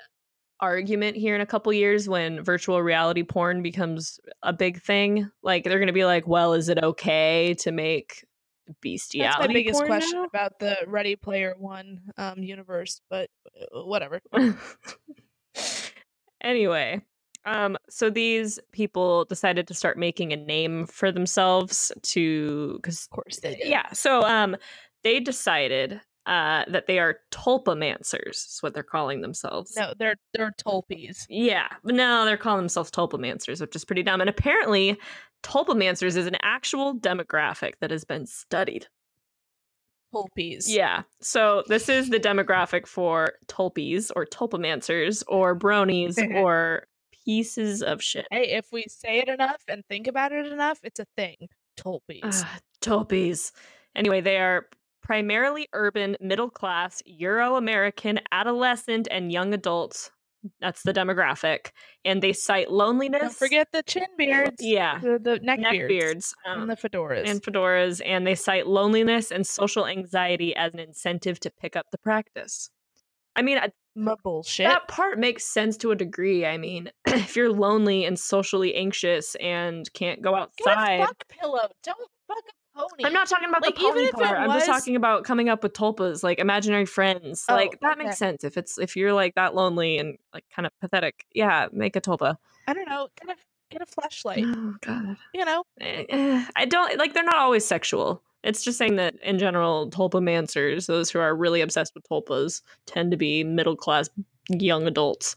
[0.61, 5.31] argument here in a couple years when virtual reality porn becomes a big thing.
[5.43, 8.25] Like they're going to be like, "Well, is it okay to make
[8.81, 10.25] bestiality?" That's my biggest porn question now?
[10.25, 14.21] about the Ready Player One um universe, but uh, whatever.
[16.45, 17.01] anyway,
[17.47, 23.11] um, so these people decided to start making a name for themselves to because Of
[23.11, 23.69] course they did.
[23.69, 24.57] yeah so um
[25.03, 30.55] they decided uh that they are tulpamancers is what they're calling themselves No, they're they're
[30.65, 31.27] tulpies.
[31.29, 34.97] yeah but no they're calling themselves tulpamancers which is pretty dumb and apparently
[35.43, 38.87] tulpamancers is an actual demographic that has been studied
[40.15, 40.65] Tulpies.
[40.69, 46.87] yeah so this is the demographic for tulpies or tulpamancers or bronies or
[47.25, 51.01] pieces of shit Hey, if we say it enough and think about it enough, it's
[51.01, 51.37] a thing.
[51.79, 52.21] Tulpies.
[52.23, 53.53] Ugh, ah, Tulpies.
[53.97, 54.67] Anyway, they are
[55.03, 60.11] primarily urban, middle class, Euro American, adolescent, and young adults.
[60.61, 61.71] That's the demographic.
[62.05, 63.21] And they cite loneliness.
[63.21, 64.57] Don't forget the chin beards.
[64.61, 64.99] Yeah.
[65.01, 65.89] The, the neck, Neck beards.
[65.89, 66.35] beards.
[66.45, 67.29] and um, the fedoras.
[67.29, 68.01] and fedoras.
[68.05, 72.71] And they cite loneliness and social anxiety as an incentive to pick up the practice.
[73.37, 74.67] I mean, I- My bullshit.
[74.69, 76.47] that part makes sense to a degree.
[76.47, 81.01] I mean, if you're lonely and socially anxious and can't go Get a outside.
[81.01, 81.69] fuck pillow.
[81.83, 83.05] Don't fuck a pony.
[83.05, 84.39] I'm not talking about Like, the even pony if it part.
[84.39, 87.45] I'm just talking about coming up with tulpas, like imaginary friends.
[87.49, 88.05] Oh, like that okay.
[88.05, 91.25] makes sense if it's if you're like that lonely and like kind of pathetic.
[91.35, 92.37] Yeah, make a tulpa.
[92.67, 93.09] I don't know.
[93.21, 94.45] Get a get a flashlight.
[94.47, 95.17] Oh god.
[95.33, 95.65] You know.
[95.81, 98.23] Eh, eh, I don't like they're not always sexual.
[98.43, 103.11] It's just saying that in general, tulpamancers, those who are really obsessed with tulpas, tend
[103.11, 104.11] to be middle class
[104.51, 105.35] young adults.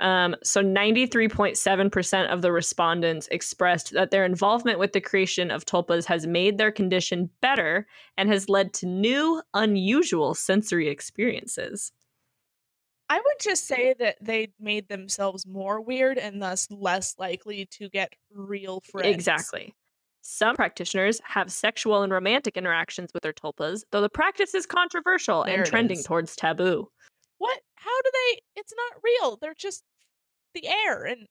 [0.00, 6.06] Um, so 93.7% of the respondents expressed that their involvement with the creation of tulpas
[6.06, 7.86] has made their condition better
[8.16, 11.92] and has led to new, unusual sensory experiences.
[13.10, 17.88] I would just say that they made themselves more weird and thus less likely to
[17.90, 19.08] get real friends.
[19.14, 19.74] Exactly.
[20.22, 25.44] Some practitioners have sexual and romantic interactions with their tulpas, though the practice is controversial
[25.44, 26.04] There and trending is.
[26.04, 26.88] towards taboo.
[27.38, 27.58] What?
[27.74, 28.40] How do they?
[28.60, 29.38] It's not real.
[29.40, 29.82] They're just
[30.54, 31.26] the air and.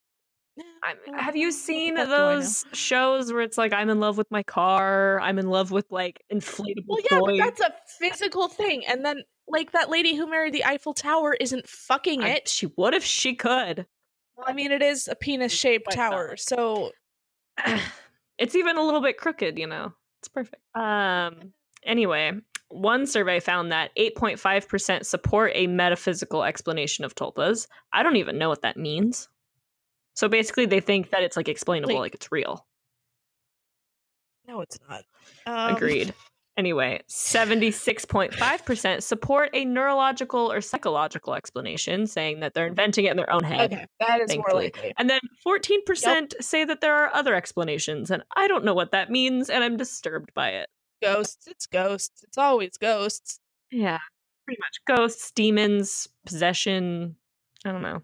[0.83, 2.35] I Oh, have you seen the fuck do I know?
[2.41, 5.85] those shows where it's like I'm in love with my car, I'm in love with
[5.89, 7.39] like inflatable Well, yeah, toys?
[7.39, 8.85] but that's a physical thing.
[8.85, 12.49] And then, like that lady who married the Eiffel Tower isn't fucking I- it.
[12.49, 13.85] she would if she could.
[14.35, 16.39] Well, I mean, it is a penis-shaped tower, valid.
[16.41, 16.91] so
[18.37, 19.93] it's even a little bit crooked, you know.
[20.21, 20.61] It's perfect.
[20.75, 21.53] Um
[21.83, 22.33] anyway,
[22.69, 27.67] one survey found that 8.5% support a metaphysical explanation of tulpas.
[27.91, 29.27] I don't even know what that means.
[30.15, 32.65] So basically they think that it's like explainable Like- like it's real.
[34.47, 35.03] No, it's not.
[35.45, 36.13] Um, Agreed.
[36.57, 43.31] Anyway, 76.5% support a neurological or psychological explanation, saying that they're inventing it in their
[43.31, 43.71] own head.
[43.71, 44.91] Okay, that is more likely.
[44.97, 49.09] And then 14% say that there are other explanations, and I don't know what that
[49.09, 50.67] means, and I'm disturbed by it.
[51.01, 51.47] Ghosts.
[51.47, 52.23] It's ghosts.
[52.23, 53.39] It's always ghosts.
[53.71, 53.99] Yeah,
[54.45, 57.15] pretty much ghosts, demons, possession.
[57.65, 58.01] I don't know.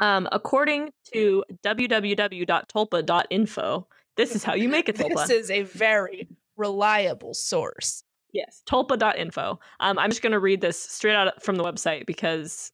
[0.00, 5.26] Um, according to www.tulpa.info, this is how you make a tulpa.
[5.26, 8.02] This is a very reliable source.
[8.32, 9.60] Yes, tulpa.info.
[9.80, 12.72] Um, I'm just going to read this straight out from the website because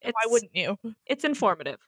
[0.00, 0.78] it's, Why wouldn't you?
[1.06, 1.78] it's informative.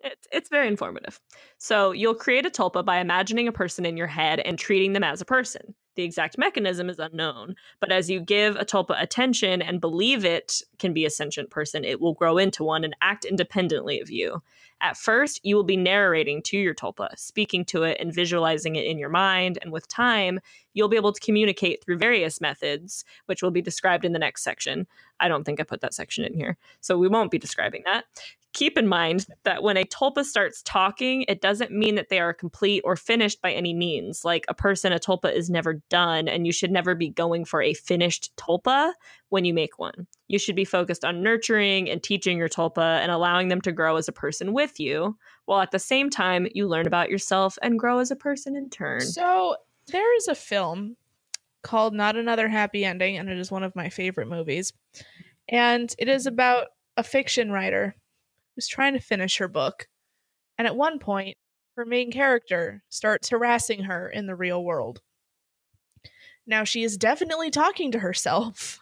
[0.00, 1.20] It's, it's very informative.
[1.58, 5.04] So you'll create a tulpa by imagining a person in your head and treating them
[5.04, 5.74] as a person.
[5.94, 10.62] The exact mechanism is unknown, but as you give a tulpa attention and believe it
[10.78, 14.42] can be a sentient person, it will grow into one and act independently of you.
[14.82, 18.84] At first, you will be narrating to your tulpa, speaking to it and visualizing it
[18.84, 20.40] in your mind, and with time,
[20.74, 24.42] you'll be able to communicate through various methods, which will be described in the next
[24.42, 24.88] section.
[25.20, 28.06] I don't think I put that section in here, so we won't be describing that.
[28.54, 32.34] Keep in mind that when a tulpa starts talking, it doesn't mean that they are
[32.34, 34.24] complete or finished by any means.
[34.26, 37.62] Like a person, a tulpa is never done, and you should never be going for
[37.62, 38.92] a finished tulpa
[39.30, 40.06] when you make one.
[40.32, 43.96] You should be focused on nurturing and teaching your tulpa and allowing them to grow
[43.96, 47.78] as a person with you, while at the same time, you learn about yourself and
[47.78, 49.02] grow as a person in turn.
[49.02, 49.56] So
[49.88, 50.96] there is a film
[51.62, 54.72] called Not Another Happy Ending, and it is one of my favorite movies.
[55.50, 57.94] And it is about a fiction writer
[58.54, 59.86] who's trying to finish her book.
[60.56, 61.36] And at one point,
[61.76, 65.02] her main character starts harassing her in the real world.
[66.46, 68.78] Now, she is definitely talking to herself,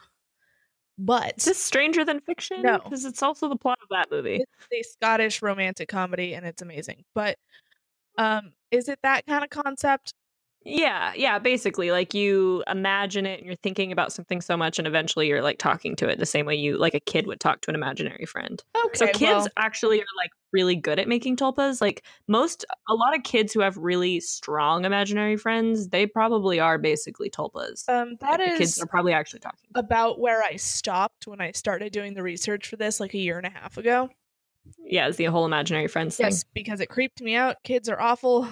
[1.01, 2.61] but Is this stranger than fiction?
[2.61, 2.77] No.
[2.77, 4.43] Because it's also the plot of that movie.
[4.69, 7.03] it's a Scottish romantic comedy and it's amazing.
[7.15, 7.37] But
[8.17, 10.13] um, is it that kind of concept?
[10.63, 14.87] Yeah, yeah, basically like you imagine it and you're thinking about something so much and
[14.87, 17.61] eventually you're like talking to it the same way you like a kid would talk
[17.61, 18.63] to an imaginary friend.
[18.85, 21.81] Okay, So kids well, actually are like really good at making tulpas.
[21.81, 26.77] Like most a lot of kids who have really strong imaginary friends, they probably are
[26.77, 27.89] basically tulpas.
[27.89, 29.69] um, that Like, the kids are probably actually talking.
[29.73, 33.37] about where I stopped when I started doing the research for this like a year
[33.39, 34.09] and a half ago.
[34.85, 36.49] Yeah, it's the whole imaginary friends Yes, thing.
[36.53, 37.57] because it creeped me out.
[37.63, 38.47] Kids are awful.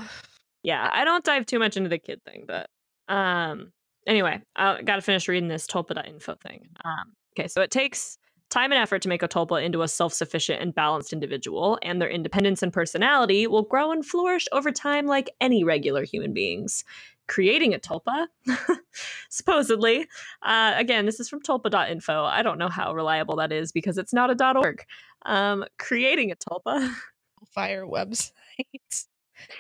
[0.64, 2.70] Yeah, I don't dive too much into the kid thing, but
[3.14, 3.72] um
[4.08, 6.68] anyway, I got to finish reading this tulpa.info thing.
[6.84, 8.18] Um okay, so it takes
[8.50, 12.10] time and effort to make a tulpa into a self-sufficient and balanced individual, and their
[12.10, 16.84] independence and personality will grow and flourish over time like any regular human beings.
[17.28, 18.26] Creating a tulpa,
[19.30, 20.08] supposedly.
[20.42, 22.24] Uh, again, this is from tulpa.info.
[22.24, 24.84] I don't know how reliable that is because it's not a .org.
[25.28, 26.92] Um, creating a tulpa
[27.54, 29.06] Fire websites.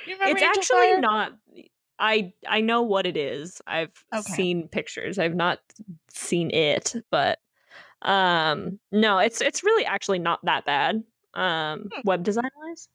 [0.07, 1.01] It's actually Fire?
[1.01, 1.31] not
[1.99, 4.33] i i know what it is i've Okay.
[4.33, 5.59] seen pictures i've not
[6.11, 7.39] seen it but
[8.03, 12.01] um no it's it's really actually not that bad um Hmm.
[12.05, 12.87] web design wise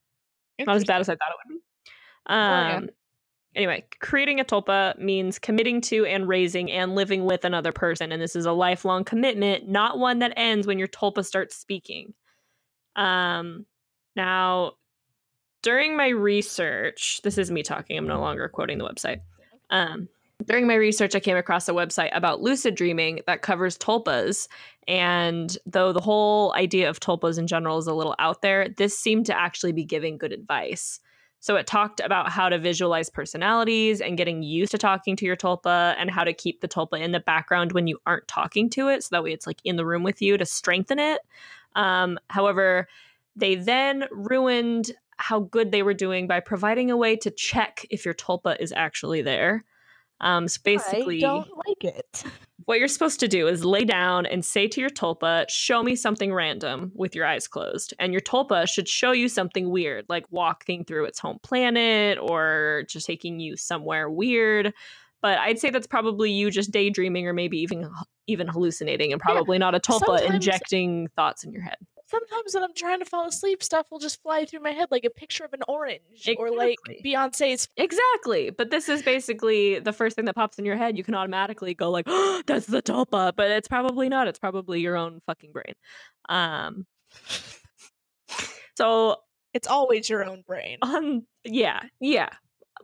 [0.59, 1.63] not as bad as i thought it would be
[2.31, 2.77] yeah.
[2.77, 2.89] um
[3.55, 8.23] anyway creating a tulpa means committing to and raising and living with another person and
[8.23, 12.15] this is a lifelong commitment not one that ends when your tulpa starts speaking
[12.97, 13.67] um
[14.17, 14.73] now
[15.65, 19.21] during my research this is me talking i'm no longer quoting the website
[19.71, 20.07] um
[20.45, 24.47] during my research i came across a website about lucid dreaming that covers tulpas
[24.87, 28.97] and though the whole idea of tulpas in general is a little out there this
[28.97, 31.01] seemed to actually be giving good advice
[31.41, 35.37] so it talked about how to visualize personalities and getting used to talking to your
[35.37, 38.89] tulpa and how to keep the tulpa in the background when you aren't talking to
[38.89, 39.03] it.
[39.05, 41.21] So that way it's like in the room with you to strengthen it.
[41.77, 42.89] Um, however,
[43.37, 48.05] they then ruined how good they were doing by providing a way to check if
[48.05, 49.65] your tulpa is actually there.
[50.21, 52.25] Um, so basically, I don't like it.
[52.65, 55.97] what you're supposed to do is lay down and say to your tulpa, show me
[55.97, 57.95] something random with your eyes closed.
[57.99, 62.85] And your tulpa should show you something weird, like walking through its home planet or
[62.89, 64.73] just taking you somewhere weird.
[65.21, 67.91] But I'd say that's probably you just daydreaming or maybe even
[68.27, 71.77] even hallucinating and probably not a tulpa sometimes- injecting thoughts in your head.
[72.15, 75.05] Sometimes when I'm trying to fall asleep, stuff will just fly through my head like
[75.05, 77.69] a picture of an orange or like Beyonce's.
[77.77, 78.51] Exactly.
[78.51, 80.97] But this is basically the first thing that pops in your head.
[80.97, 84.29] You can automatically go like, oh, that's the tulpa, but it's probably not.
[84.29, 85.75] It's probably your own fucking brain.
[86.29, 86.87] Um
[88.77, 89.17] so
[89.53, 90.79] It's always your own brain.
[90.83, 92.29] on yeah, yeah.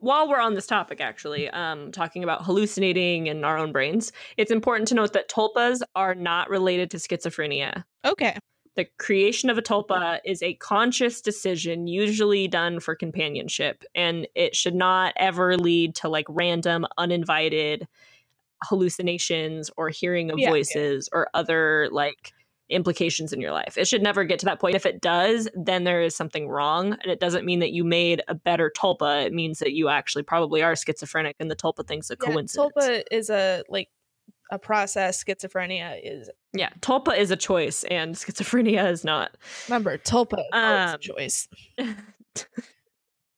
[0.00, 4.50] while we're on this topic, actually, um, talking about hallucinating in our own brains, it's
[4.50, 7.84] important to note that tulpas are not related to schizophrenia.
[8.04, 8.36] Okay.
[8.76, 14.54] The creation of a tulpa is a conscious decision, usually done for companionship, and it
[14.54, 17.88] should not ever lead to like random, uninvited
[18.64, 20.50] hallucinations or hearing of Yeah, yeah.
[20.50, 22.32] voices or other like
[22.68, 23.76] implications in your life.
[23.76, 24.76] It should never get to that point.
[24.76, 26.92] If it does, then there is something wrong.
[26.92, 29.26] And it doesn't mean that you made a better tulpa.
[29.26, 32.72] It means that you actually probably are schizophrenic and the tulpa thinks a Yeah, coincidence.
[32.76, 33.88] Tulpa is a like
[34.50, 35.22] a process.
[35.24, 39.36] Schizophrenia is Yeah, tulpa is a choice and schizophrenia is not.
[39.68, 41.48] remember tulpa is always a Um, choice.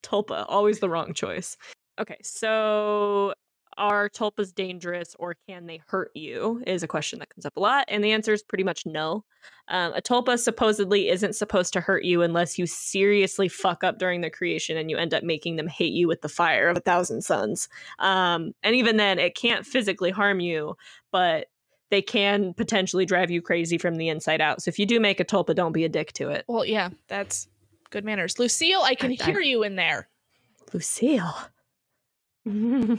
[0.03, 1.57] tulpa, always the wrong choice.
[2.01, 3.35] Okay, so
[3.77, 6.63] are tulpas dangerous or can they hurt you?
[6.67, 9.25] Is a question that comes up a lot, and the answer is pretty much no.
[9.69, 14.21] Um, a tulpa supposedly isn't supposed to hurt you unless you seriously fuck up during
[14.21, 16.81] the creation and you end up making them hate you with the fire of a
[16.81, 17.69] thousand suns.
[17.99, 20.77] Um, and even then, it can't physically harm you,
[21.11, 21.47] but
[21.91, 24.63] they can potentially drive you crazy from the inside out.
[24.63, 26.45] So if you do make a tulpa, don't be a dick to it.
[26.49, 27.49] Well, yeah, that's
[27.91, 28.39] good manners.
[28.39, 30.09] Lucille, I can I- I- hear you in there.
[30.73, 31.35] Lucille.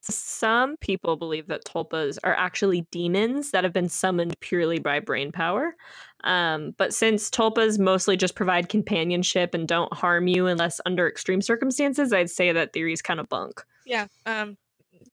[0.00, 5.32] Some people believe that tulpas are actually demons that have been summoned purely by brain
[5.32, 5.74] power.
[6.22, 11.40] Um, but since tulpas mostly just provide companionship and don't harm you unless under extreme
[11.42, 13.62] circumstances, I'd say that theory is kind of bunk.
[13.86, 14.06] Yeah.
[14.26, 14.56] Um,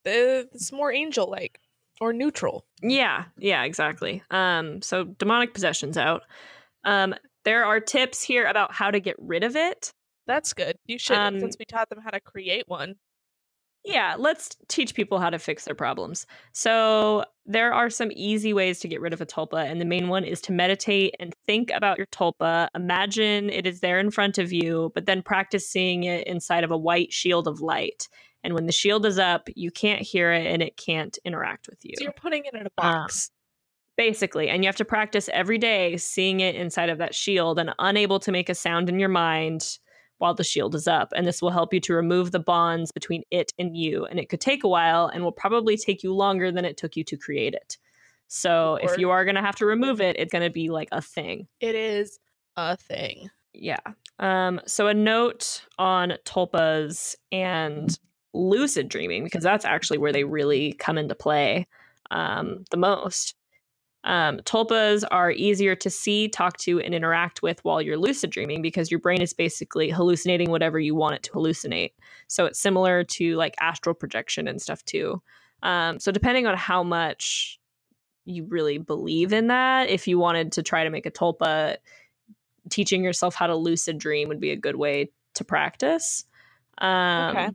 [0.05, 1.60] it's more angel-like
[1.99, 2.65] or neutral.
[2.81, 4.23] Yeah, yeah, exactly.
[4.31, 6.23] Um, so demonic possession's out.
[6.84, 7.13] Um,
[7.45, 9.91] there are tips here about how to get rid of it.
[10.27, 10.77] That's good.
[10.86, 12.95] You should, Um, since we taught them how to create one.
[13.84, 16.28] Yeah, let's teach people how to fix their problems.
[16.54, 20.08] So, there are some easy ways to get rid of a tulpa, and the main
[20.08, 22.67] one is to meditate and think about your tulpa.
[22.76, 26.70] Imagine it is there in front of you, but then practice seeing it inside of
[26.70, 28.08] a white shield of light.
[28.44, 31.80] And when the shield is up, you can't hear it and it can't interact with
[31.84, 31.94] you.
[31.98, 33.32] So you're putting it in a Um, box.
[33.98, 37.74] Basically, and you have to practice every day seeing it inside of that shield and
[37.78, 39.78] unable to make a sound in your mind
[40.21, 41.12] while the shield is up.
[41.15, 44.05] And this will help you to remove the bonds between it and you.
[44.05, 46.95] And it could take a while and will probably take you longer than it took
[46.95, 47.77] you to create it.
[48.27, 50.89] So if you are going to have to remove it, it's going to be like
[50.91, 51.47] a thing.
[51.60, 52.19] it is
[52.55, 53.31] a thing.
[53.53, 53.79] Yeah.
[54.19, 57.97] Um, so a note on tulpas and
[58.34, 61.67] lucid dreaming, because that's actually where they really come into play
[62.12, 63.34] um, the most.
[64.04, 68.62] Um, tulpas are easier to see, talk to, and interact with while you're lucid dreaming
[68.62, 71.92] because your brain is basically hallucinating whatever you want it to hallucinate.
[72.28, 75.22] So it's similar to like astral projection and stuff too.
[75.64, 77.60] Um, so depending on how much
[78.26, 81.78] you really believe in that, if you wanted to try to make a tulpa,
[82.70, 86.26] teaching yourself how to lucid dream would be a good way to practice.
[86.80, 87.50] Um, Okay.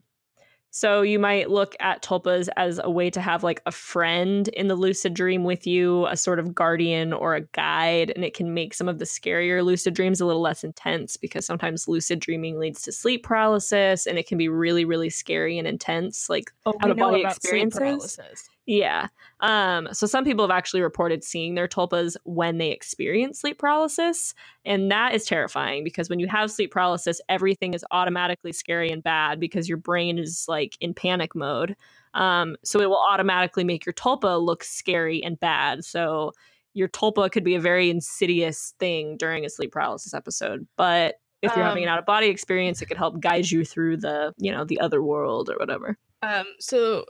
[0.70, 4.68] So you might look at tulpas as a way to have like a friend in
[4.68, 8.52] the lucid dream with you, a sort of guardian or a guide, and it can
[8.52, 12.59] make some of the scarier lucid dreams a little less intense because sometimes lucid dreaming
[12.59, 16.29] leads to sleep paralysis and it can be really, really scary and intense.
[16.29, 18.18] Like Oh, Out of body experiences?
[18.66, 19.09] Yeah.
[19.40, 24.35] Um, so some people have actually reported seeing their tulpas when they experience sleep paralysis.
[24.64, 29.02] And that is terrifying because when you have sleep paralysis, everything is automatically scary and
[29.02, 31.76] bad because your brain is like in panic mode.
[32.14, 35.85] Um, so it will automatically make your tulpa look scary and bad.
[35.85, 36.33] So
[36.74, 40.66] your tulpa could be a very insidious thing during a sleep paralysis episode.
[40.76, 43.64] But if you're having an Um, out of body experience, it could help guide you
[43.64, 45.96] through the, you know, the other world or whatever.
[46.22, 47.05] Um, so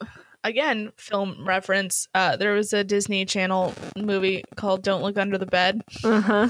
[0.47, 2.09] again, film reference.
[2.15, 6.49] Uh, there was a Disney Channel movie called "Don't Look Under the Bed" Uh-huh.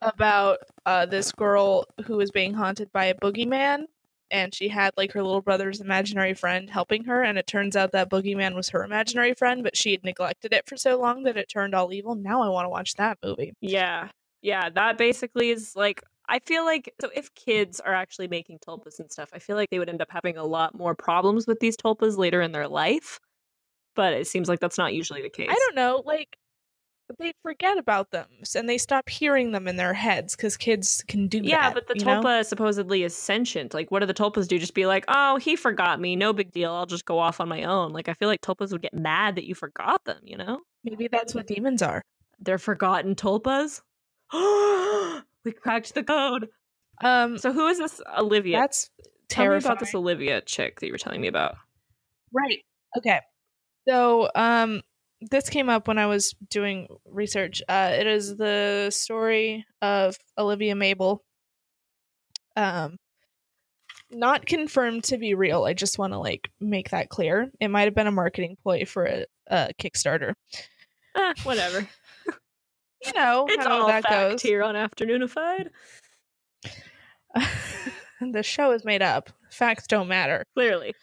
[0.00, 3.84] about uh, this girl who was being haunted by a boogeyman,
[4.30, 7.92] and she had like her little brother's imaginary friend helping her, and it turns out
[7.92, 11.36] that boogeyman was her imaginary friend, but she had neglected it for so long that
[11.36, 12.14] it turned all evil.
[12.14, 13.52] Now I want to watch that movie.
[13.60, 14.08] Yeah.
[14.40, 14.70] Yeah.
[14.70, 19.10] That basically is like, I feel like, so if kids are actually making tulpas and
[19.10, 21.76] stuff, I feel like they would end up having a lot more problems with these
[21.76, 23.18] tulpas later in their life.
[23.94, 25.48] But it seems like that's not usually the case.
[25.50, 26.38] I don't know, like
[27.18, 31.28] they forget about them and they stop hearing them in their heads because kids can
[31.28, 31.74] do Yeah, that.
[31.74, 32.22] but the you know?
[32.22, 33.74] tulpa supposedly is sentient.
[33.74, 34.58] Like, what do the tulpas do?
[34.58, 36.16] Just be like, oh, he forgot me.
[36.16, 36.72] No big deal.
[36.72, 37.92] I'll just go off on my own.
[37.92, 40.60] Like, I feel like tulpas would get mad that you forgot them, you know?
[40.84, 42.02] maybe that's what demons are.
[42.40, 43.82] They're forgotten tulpas.
[45.44, 46.48] we cracked the code.
[47.02, 48.58] Um, So, who is this Olivia?
[48.58, 48.90] that's
[49.28, 51.56] Tell me about this Olivia chick that you were telling me about.
[52.32, 52.60] Right.
[52.96, 53.20] Okay.
[53.88, 54.82] So, um,
[55.30, 57.62] this came up when I was doing research.
[57.68, 61.22] Uh, it is the story of Olivia Mabel.
[62.56, 62.98] Um,
[64.10, 65.64] not confirmed to be real.
[65.64, 67.50] I just want to like make that clear.
[67.60, 70.34] It might have been a marketing ploy for a, a Kickstarter.
[71.14, 71.88] Eh, whatever.
[73.06, 74.42] You know It's how all that fact goes.
[74.42, 75.68] here on Afternoonified.
[78.32, 79.30] the show is made up.
[79.50, 80.44] Facts don't matter.
[80.54, 80.94] Clearly.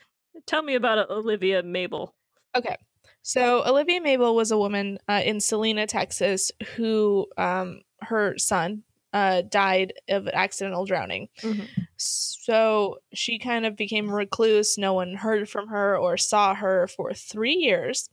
[0.46, 2.16] Tell me about uh, Olivia Mabel.
[2.56, 2.78] Okay.
[3.22, 9.42] So Olivia Mabel was a woman uh, in Salina, Texas, who um, her son uh,
[9.42, 11.28] died of accidental drowning.
[11.42, 11.68] Mhm.
[11.98, 14.78] So she kind of became a recluse.
[14.78, 18.10] No one heard from her or saw her for three years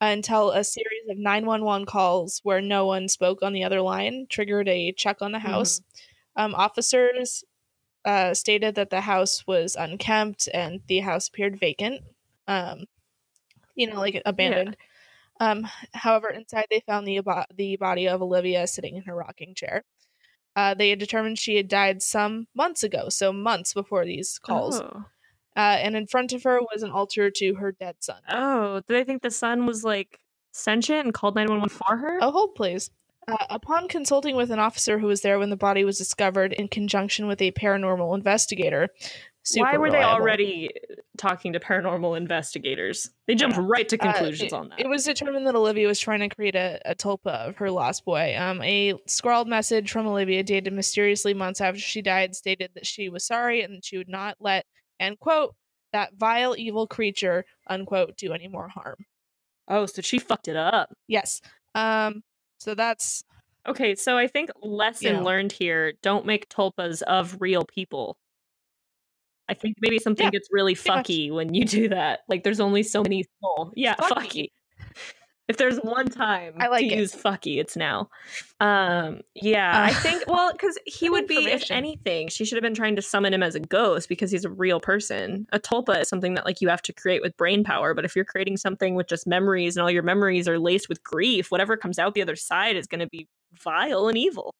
[0.00, 4.68] until a series of 911 calls where no one spoke on the other line triggered
[4.68, 5.80] a check on the house.
[6.36, 7.44] Um, officers
[8.04, 12.02] uh, stated that the house was unkempt and the house appeared vacant.
[12.46, 12.84] Um,
[13.74, 14.76] you know, like abandoned.
[15.40, 19.54] Um, however, inside they found the abo- the body of Olivia sitting in her rocking
[19.54, 19.84] chair.
[20.56, 24.80] Uh, they had determined she had died some months ago, so months before these calls.
[24.80, 25.04] Oh.
[25.58, 28.20] Uh, and in front of her was an altar to her dead son.
[28.28, 30.20] oh, did I think the son was like
[30.52, 32.18] sentient and called 911 for her?
[32.22, 32.90] Oh, hold please.
[33.26, 36.68] Uh, upon consulting with an officer who was there when the body was discovered in
[36.68, 38.88] conjunction with a paranormal investigator,
[39.56, 40.70] Why were they already
[41.18, 43.10] talking to paranormal investigators?
[43.26, 44.80] They jumped right to Uh, conclusions it, on that.
[44.80, 48.04] It was determined that Olivia was trying to create a, a tulpa of her lost
[48.04, 48.34] boy.
[48.38, 53.08] Um, a scrawled message from Olivia dated mysteriously months after she died stated that she
[53.08, 54.64] was sorry and that she would not let,
[55.00, 55.54] end quote,
[55.92, 58.96] that vile evil creature, unquote, do any more harm.
[59.68, 60.90] oh, so she fucked it up.
[61.06, 61.40] Yes.
[61.74, 62.22] Um,
[62.58, 63.24] so that's
[63.66, 65.22] Okay, so I think lesson know.
[65.24, 68.16] learned here: don't make tulpas of real people.
[69.48, 71.06] I think maybe something Yeah, gets really pretty much.
[71.06, 72.20] fucky when you do that.
[72.28, 73.24] Like, there's only so many.
[73.74, 74.10] Yeah, Fucky.
[74.10, 74.48] fucky.
[75.48, 76.98] If there's one time I like to it.
[76.98, 78.10] use fucky, it's now.
[78.60, 82.62] Um, yeah, I Uh, think well, because he would be, if anything, she should have
[82.62, 85.46] been trying to summon him as a ghost because he's a real person.
[85.52, 88.14] A tulpa is something that like you have to create with brain power, but if
[88.14, 91.76] you're creating something with just memories and all your memories are laced with grief, whatever
[91.78, 94.54] comes out the other side is going to be vile and evil.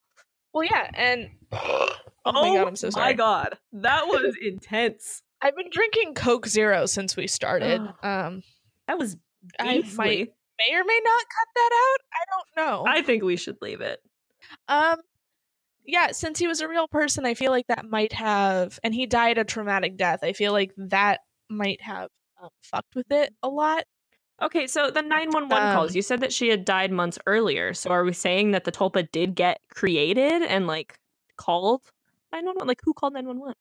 [0.55, 0.91] well, yeah.
[0.95, 1.89] And oh
[2.25, 3.07] my god, I'm so sorry.
[3.09, 5.23] My God, that was intense.
[5.43, 7.81] I've been drinking Coke Zero since we started.
[8.03, 8.43] Um,
[8.87, 9.17] That was
[9.61, 10.33] I beastly.
[10.59, 12.01] May or may not cut that out.
[12.13, 12.85] I don't know.
[12.91, 14.01] I think we should leave it.
[14.69, 14.99] Um,
[15.87, 19.07] yeah, since he was a real person, I feel like that might have, and he
[19.07, 20.21] died a traumatic death.
[20.23, 22.11] I feel like that might have
[22.43, 23.85] um, fucked with it a lot.
[24.41, 27.75] Okay, so the 911 calls, Um, you said that she had died months earlier.
[27.75, 30.97] So are we saying that the tulpa did get created and like
[31.37, 31.83] called
[32.33, 32.69] 911?
[32.69, 33.55] Like who called 911?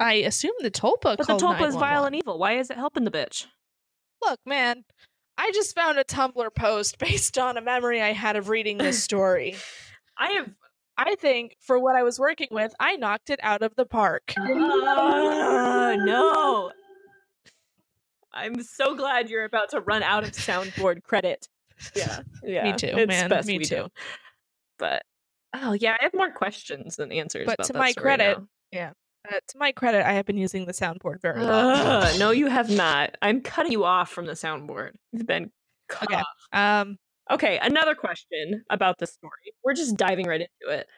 [0.00, 2.38] I assume the Tulpa But the tulpa is vile and evil.
[2.38, 3.46] Why is it helping the bitch?
[4.22, 4.84] Look, man,
[5.38, 9.02] I just found a Tumblr post based on a memory I had of reading this
[9.04, 9.56] story.
[10.18, 10.50] I have
[10.96, 14.34] I think for what I was working with, I knocked it out of the park.
[14.94, 16.70] Ah, no.
[18.32, 21.48] I'm so glad you're about to run out of soundboard credit.
[21.94, 22.72] Yeah, yeah.
[22.76, 23.76] too, it's man, best me too.
[23.76, 23.92] don't.
[24.78, 25.02] But
[25.54, 27.46] oh yeah, I have more questions than answers.
[27.46, 28.38] But to my credit,
[28.72, 28.92] now.
[29.30, 31.70] Uh, to my credit, I have been using the soundboard very well.
[32.02, 33.16] Ugh, no, you have not.
[33.22, 34.92] I'm cutting you off from the soundboard.
[35.12, 35.52] You've been
[35.88, 36.20] cut Okay.
[36.20, 36.26] off.
[36.52, 36.98] Um,
[37.30, 39.54] Okay, another question about the story.
[39.62, 40.88] We're just diving right into it.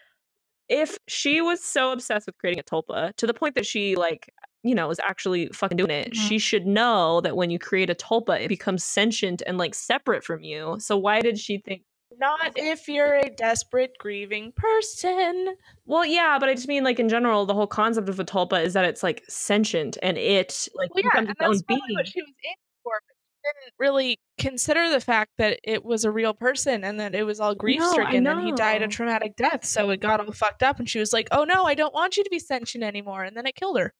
[0.71, 4.33] If she was so obsessed with creating a tulpa to the point that she like,
[4.63, 6.15] you know, is actually fucking doing it, Mhm.
[6.15, 10.25] she should know that when you create a tulpa, it becomes sentient and like separate
[10.25, 10.77] from you.
[10.81, 11.83] So why did she think
[12.19, 15.55] not if you're a desperate, grieving person.
[15.87, 18.65] well, yeah, but I just mean like in general, the whole concept of a tulpa
[18.65, 21.63] is that it's like sentient and it like Well, yeah, becomes and its own that's
[21.63, 21.81] being.
[21.97, 22.93] what she was aiming for.
[23.07, 27.15] But she didn't really consider the fact that it was a real person and that
[27.15, 29.65] it was all grief stricken and he died a traumatic death.
[29.65, 32.17] So it got all fucked up, and she was like, "Oh no, I don't want
[32.17, 33.93] you to be sentient anymore." And then it killed her.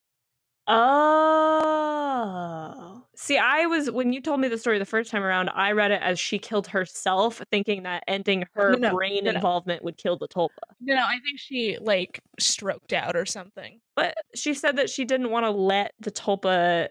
[1.75, 2.94] Oh.
[3.15, 5.91] See, I was when you told me the story the first time around, I read
[5.91, 9.97] it as she killed herself, thinking that ending her No, no, brain no, involvement would
[9.97, 10.49] kill the tulpa.
[10.81, 13.79] No, no, I think she like stroked out or something.
[13.95, 16.89] But she said that she didn't want to let the tulpa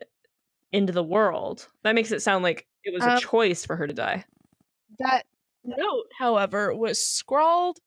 [0.73, 1.69] into the world.
[1.83, 4.25] That makes it sound like it was a Um, choice for her to die.
[4.99, 5.27] That
[5.65, 7.79] note, however, was scrawled.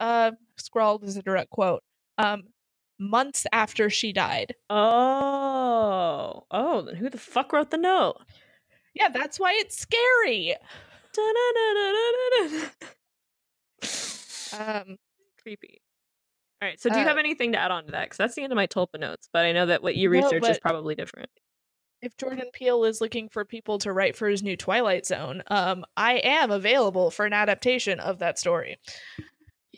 [0.00, 1.82] Uh, scrawled is a direct quote.
[2.18, 2.44] Um,
[2.98, 4.54] months after she died.
[4.70, 6.44] Oh.
[6.50, 8.16] Oh, then who the fuck wrote the note?
[8.94, 10.54] Yeah, that's why it's scary.
[14.58, 14.96] Um,
[15.42, 15.82] Creepy.
[16.60, 16.80] All right.
[16.80, 18.04] So, do you Uh, have anything to add on to that?
[18.06, 19.28] Because that's the end of my tulpa notes.
[19.32, 21.30] But I know that what you No, research is probably different.
[22.00, 25.84] if Jordan Peele is looking for people to write for his new Twilight Zone, um,
[25.96, 28.78] I am available for an adaptation of that story.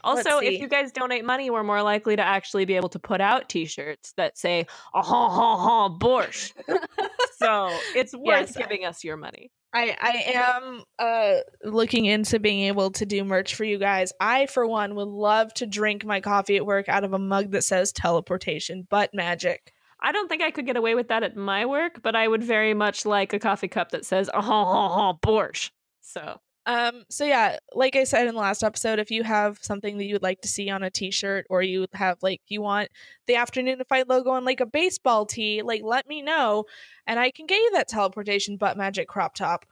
[0.05, 3.21] Also, if you guys donate money, we're more likely to actually be able to put
[3.21, 6.53] out T-shirts that say "ah ha ha ha borscht."
[7.39, 8.57] so it's worth Yes.
[8.57, 9.51] giving us your money.
[9.73, 14.13] I I am uh looking into being able to do merch for you guys.
[14.21, 17.51] I for one would love to drink my coffee at work out of a mug
[17.53, 19.73] that says teleportation butt magic.
[20.01, 22.43] I don't think I could get away with that at my work, but I would
[22.43, 27.05] very much like a coffee cup that says oh, ha ha ha borscht." So Um
[27.09, 30.15] so yeah, like I said in the last episode, if you have something that you
[30.15, 32.91] would like to see on a t-shirt or you have like you want
[33.27, 36.67] the afternoonified logo on like a baseball tee, like let me know
[37.07, 39.65] and I can get you that teleportation butt magic crop top.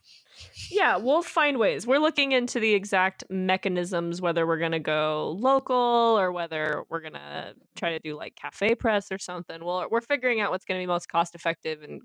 [0.71, 1.87] Yeah, we'll find ways.
[1.87, 5.77] We're looking into the exact mechanisms, whether we're gonna go local
[6.19, 9.63] or whether we're gonna try to do like cafe press or something.
[9.63, 12.01] Well, we're figuring out what's gonna be most cost effective and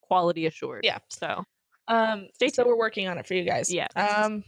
[0.00, 0.84] quality assured.
[0.84, 0.98] Yeah.
[1.10, 1.44] So
[1.92, 2.68] Um Stay so tuned.
[2.68, 3.72] we're working on it for you guys.
[3.72, 3.88] Yeah.
[3.96, 4.44] Um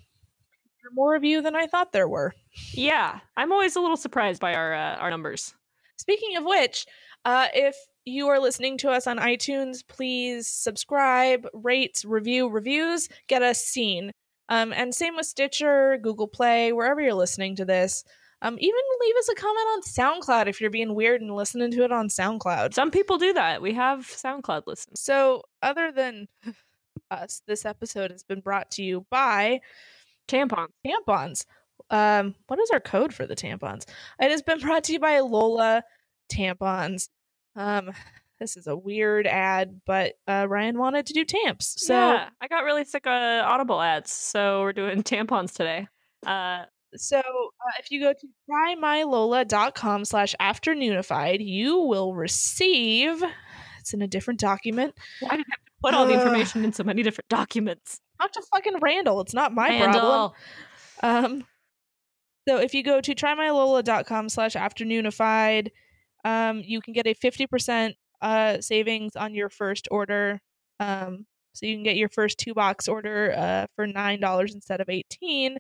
[0.93, 2.35] more of you than I thought there were.
[2.73, 5.55] yeah, I'm always a little surprised by our uh, our numbers.
[5.97, 6.87] Speaking of which,
[7.25, 7.75] uh, if
[8.05, 14.11] you are listening to us on iTunes, please subscribe, rate, review, reviews, get us seen.
[14.51, 18.05] Um, and same with Stitcher, Google Play, wherever you're listening to this.
[18.43, 19.83] Um, even leave us a comment on
[20.21, 22.75] SoundCloud if you're being weird and listening to it on SoundCloud.
[22.75, 23.63] Some people do that.
[23.63, 25.01] We have SoundCloud listeners.
[25.01, 26.27] So, other than
[27.11, 29.61] us, this episode has been brought to you by
[30.29, 30.69] Tampons.
[30.87, 31.45] tampons.
[31.91, 33.85] Um, what is our code for the tampons?
[34.21, 35.83] It has been brought to you by Lola
[36.33, 37.09] tampons.
[37.57, 37.93] Um,
[38.41, 42.49] this is a weird ad, but uh, Ryan wanted to do tamps, so yeah, I
[42.49, 45.87] got really sick of Audible ads, so we're doing tampons today.
[46.27, 46.65] Uh,
[46.97, 53.23] so uh, if you go to trymylola.com slash afternoonified, you will receive.
[53.81, 54.95] It's in a different document.
[55.21, 58.01] why did I have to put all the information in so many different documents?
[58.21, 59.21] Talk to fucking Randall.
[59.21, 59.93] It's not my problem.
[59.93, 60.35] Randall.
[61.03, 61.47] Um,
[62.49, 65.69] so if you go to trymylola.com slash afternoonified,
[66.25, 70.41] um, you can get a 50% uh, savings on your first order.
[70.81, 74.89] Um, so you can get your first two box order uh, for $9 instead of
[74.89, 75.57] 18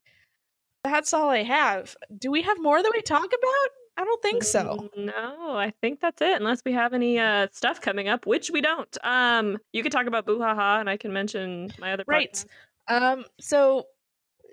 [0.83, 1.97] That's all I have.
[2.18, 3.84] Do we have more that we talk about?
[3.97, 4.89] I don't think so.
[4.97, 6.37] Mm, No, I think that's it.
[6.37, 8.97] Unless we have any uh, stuff coming up, which we don't.
[9.05, 12.33] Um, you could talk about Boo Ha Ha, and I can mention my other Right.
[12.33, 12.47] podcast.
[13.15, 13.85] Um, so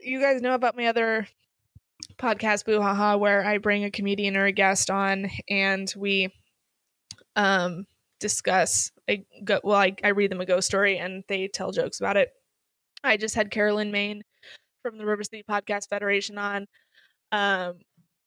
[0.02, 1.28] you guys know about my other
[2.18, 6.30] podcast, Boo Ha Ha, where I bring a comedian or a guest on and we
[7.36, 7.86] um
[8.20, 12.00] discuss I go well, I, I read them a ghost story and they tell jokes
[12.00, 12.30] about it.
[13.04, 14.22] I just had Carolyn Main
[14.84, 16.68] from the River City Podcast Federation on.
[17.32, 17.80] Um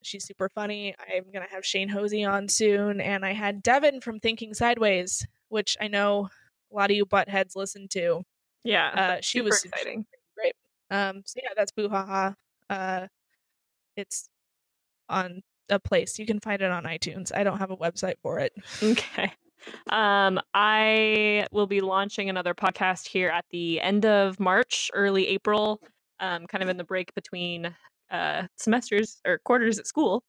[0.05, 0.95] she's super funny.
[1.13, 5.75] I'm gonna have Shane Hosea on soon, and I had Devin from Thinking Sideways, which
[5.81, 6.29] I know
[6.71, 8.23] a lot of you buttheads listen to.
[8.63, 10.05] Yeah, Uh, she super was exciting.
[10.91, 12.35] Um, so yeah, that's Boo Ha Ha.
[12.69, 13.07] Uh,
[13.95, 14.29] it's
[15.09, 17.31] on a place you can find it on iTunes.
[17.35, 18.53] I don't have a website for it.
[18.83, 19.31] Okay.
[19.89, 25.81] Um, I will be launching another podcast here at the end of March, early April,
[26.19, 27.73] um, kind of in the break between
[28.15, 30.23] uh, semesters or quarters at school,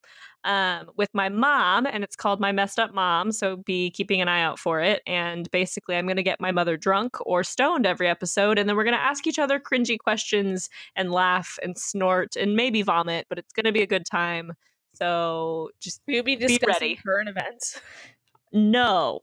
[0.45, 3.33] um, with my mom, and it's called My Messed Up Mom.
[3.33, 5.03] So be keeping an eye out for it.
[5.07, 8.77] And basically, I'm going to get my mother drunk or stoned every episode, and then
[8.77, 13.27] we're going to ask each other cringy questions and laugh and snort and maybe vomit,
[13.29, 14.53] but it's going to be a good time.
[14.95, 17.81] So just We'll be discussing discussing current events.
[18.53, 19.21] no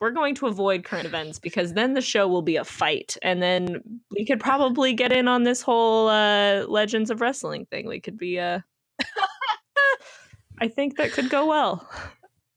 [0.00, 3.42] we're going to avoid current events because then the show will be a fight and
[3.42, 8.00] then we could probably get in on this whole uh legends of wrestling thing we
[8.00, 8.60] could be uh
[10.60, 11.88] i think that could go well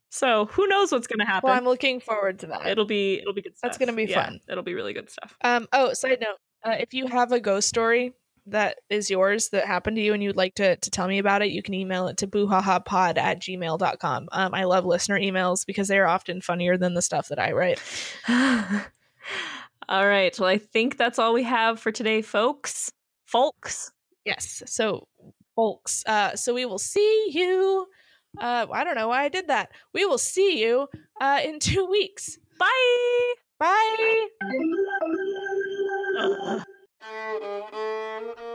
[0.09, 1.47] So who knows what's going to happen?
[1.49, 2.65] Well, I'm looking forward to that.
[2.65, 3.69] it'll be it'll be good stuff.
[3.69, 4.39] That's gonna be Yeah, fun.
[4.49, 5.37] It'll be really good stuff.
[5.43, 5.67] Um.
[5.73, 8.13] Oh, side note: uh, if you have a ghost story
[8.49, 11.41] that is yours that happened to you and you'd like to, to tell me about
[11.41, 14.29] it, you can email it to boohahapod at gmail.com.
[14.31, 17.51] Um, I love listener emails because they are often funnier than the stuff that I
[17.51, 17.81] write.
[19.89, 20.37] all right.
[20.39, 22.91] Well, I think that's all we have for today, folks.
[23.25, 23.91] Folks.
[24.25, 24.63] Yes.
[24.65, 25.07] So,
[25.55, 27.87] folks, uh, so we will see you.
[28.37, 29.71] Uh, I don't know why I did that.
[29.93, 30.87] We will see you
[31.19, 32.37] uh, in two weeks.
[32.59, 33.33] Bye.
[33.59, 34.27] Bye.
[37.09, 38.46] Ugh.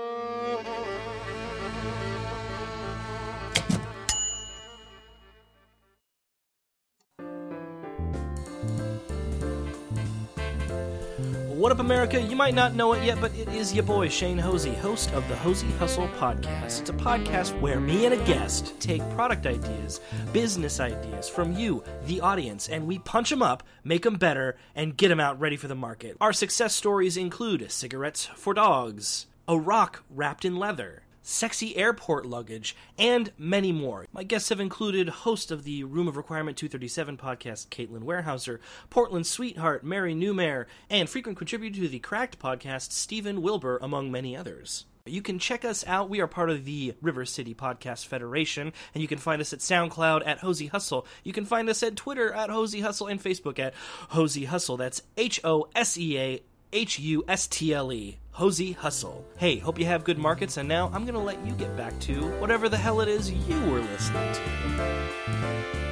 [11.62, 12.20] What up, America?
[12.20, 15.28] You might not know it yet, but it is your boy, Shane Hosea, host of
[15.28, 16.80] the Hosea Hustle Podcast.
[16.80, 20.00] It's a podcast where me and a guest take product ideas,
[20.32, 24.96] business ideas from you, the audience, and we punch them up, make them better, and
[24.96, 26.16] get them out ready for the market.
[26.20, 32.76] Our success stories include cigarettes for dogs, a rock wrapped in leather, sexy airport luggage,
[32.98, 34.06] and many more.
[34.12, 38.60] My guests have included host of the Room of Requirement 237 podcast, Caitlin Warehouser,
[38.90, 44.36] Portland sweetheart, Mary Newmare, and frequent contributor to the Cracked podcast, Stephen Wilbur, among many
[44.36, 44.86] others.
[45.04, 46.08] You can check us out.
[46.08, 49.58] We are part of the River City Podcast Federation, and you can find us at
[49.58, 51.06] SoundCloud at Hosea Hustle.
[51.24, 53.74] You can find us at Twitter at Hosea Hustle and Facebook at
[54.10, 54.76] Hosea Hustle.
[54.76, 56.42] That's H O S E A
[56.72, 58.18] H U S T L E.
[58.30, 59.26] Hosea Hustle.
[59.36, 61.98] Hey, hope you have good markets, and now I'm going to let you get back
[62.00, 65.91] to whatever the hell it is you were listening to.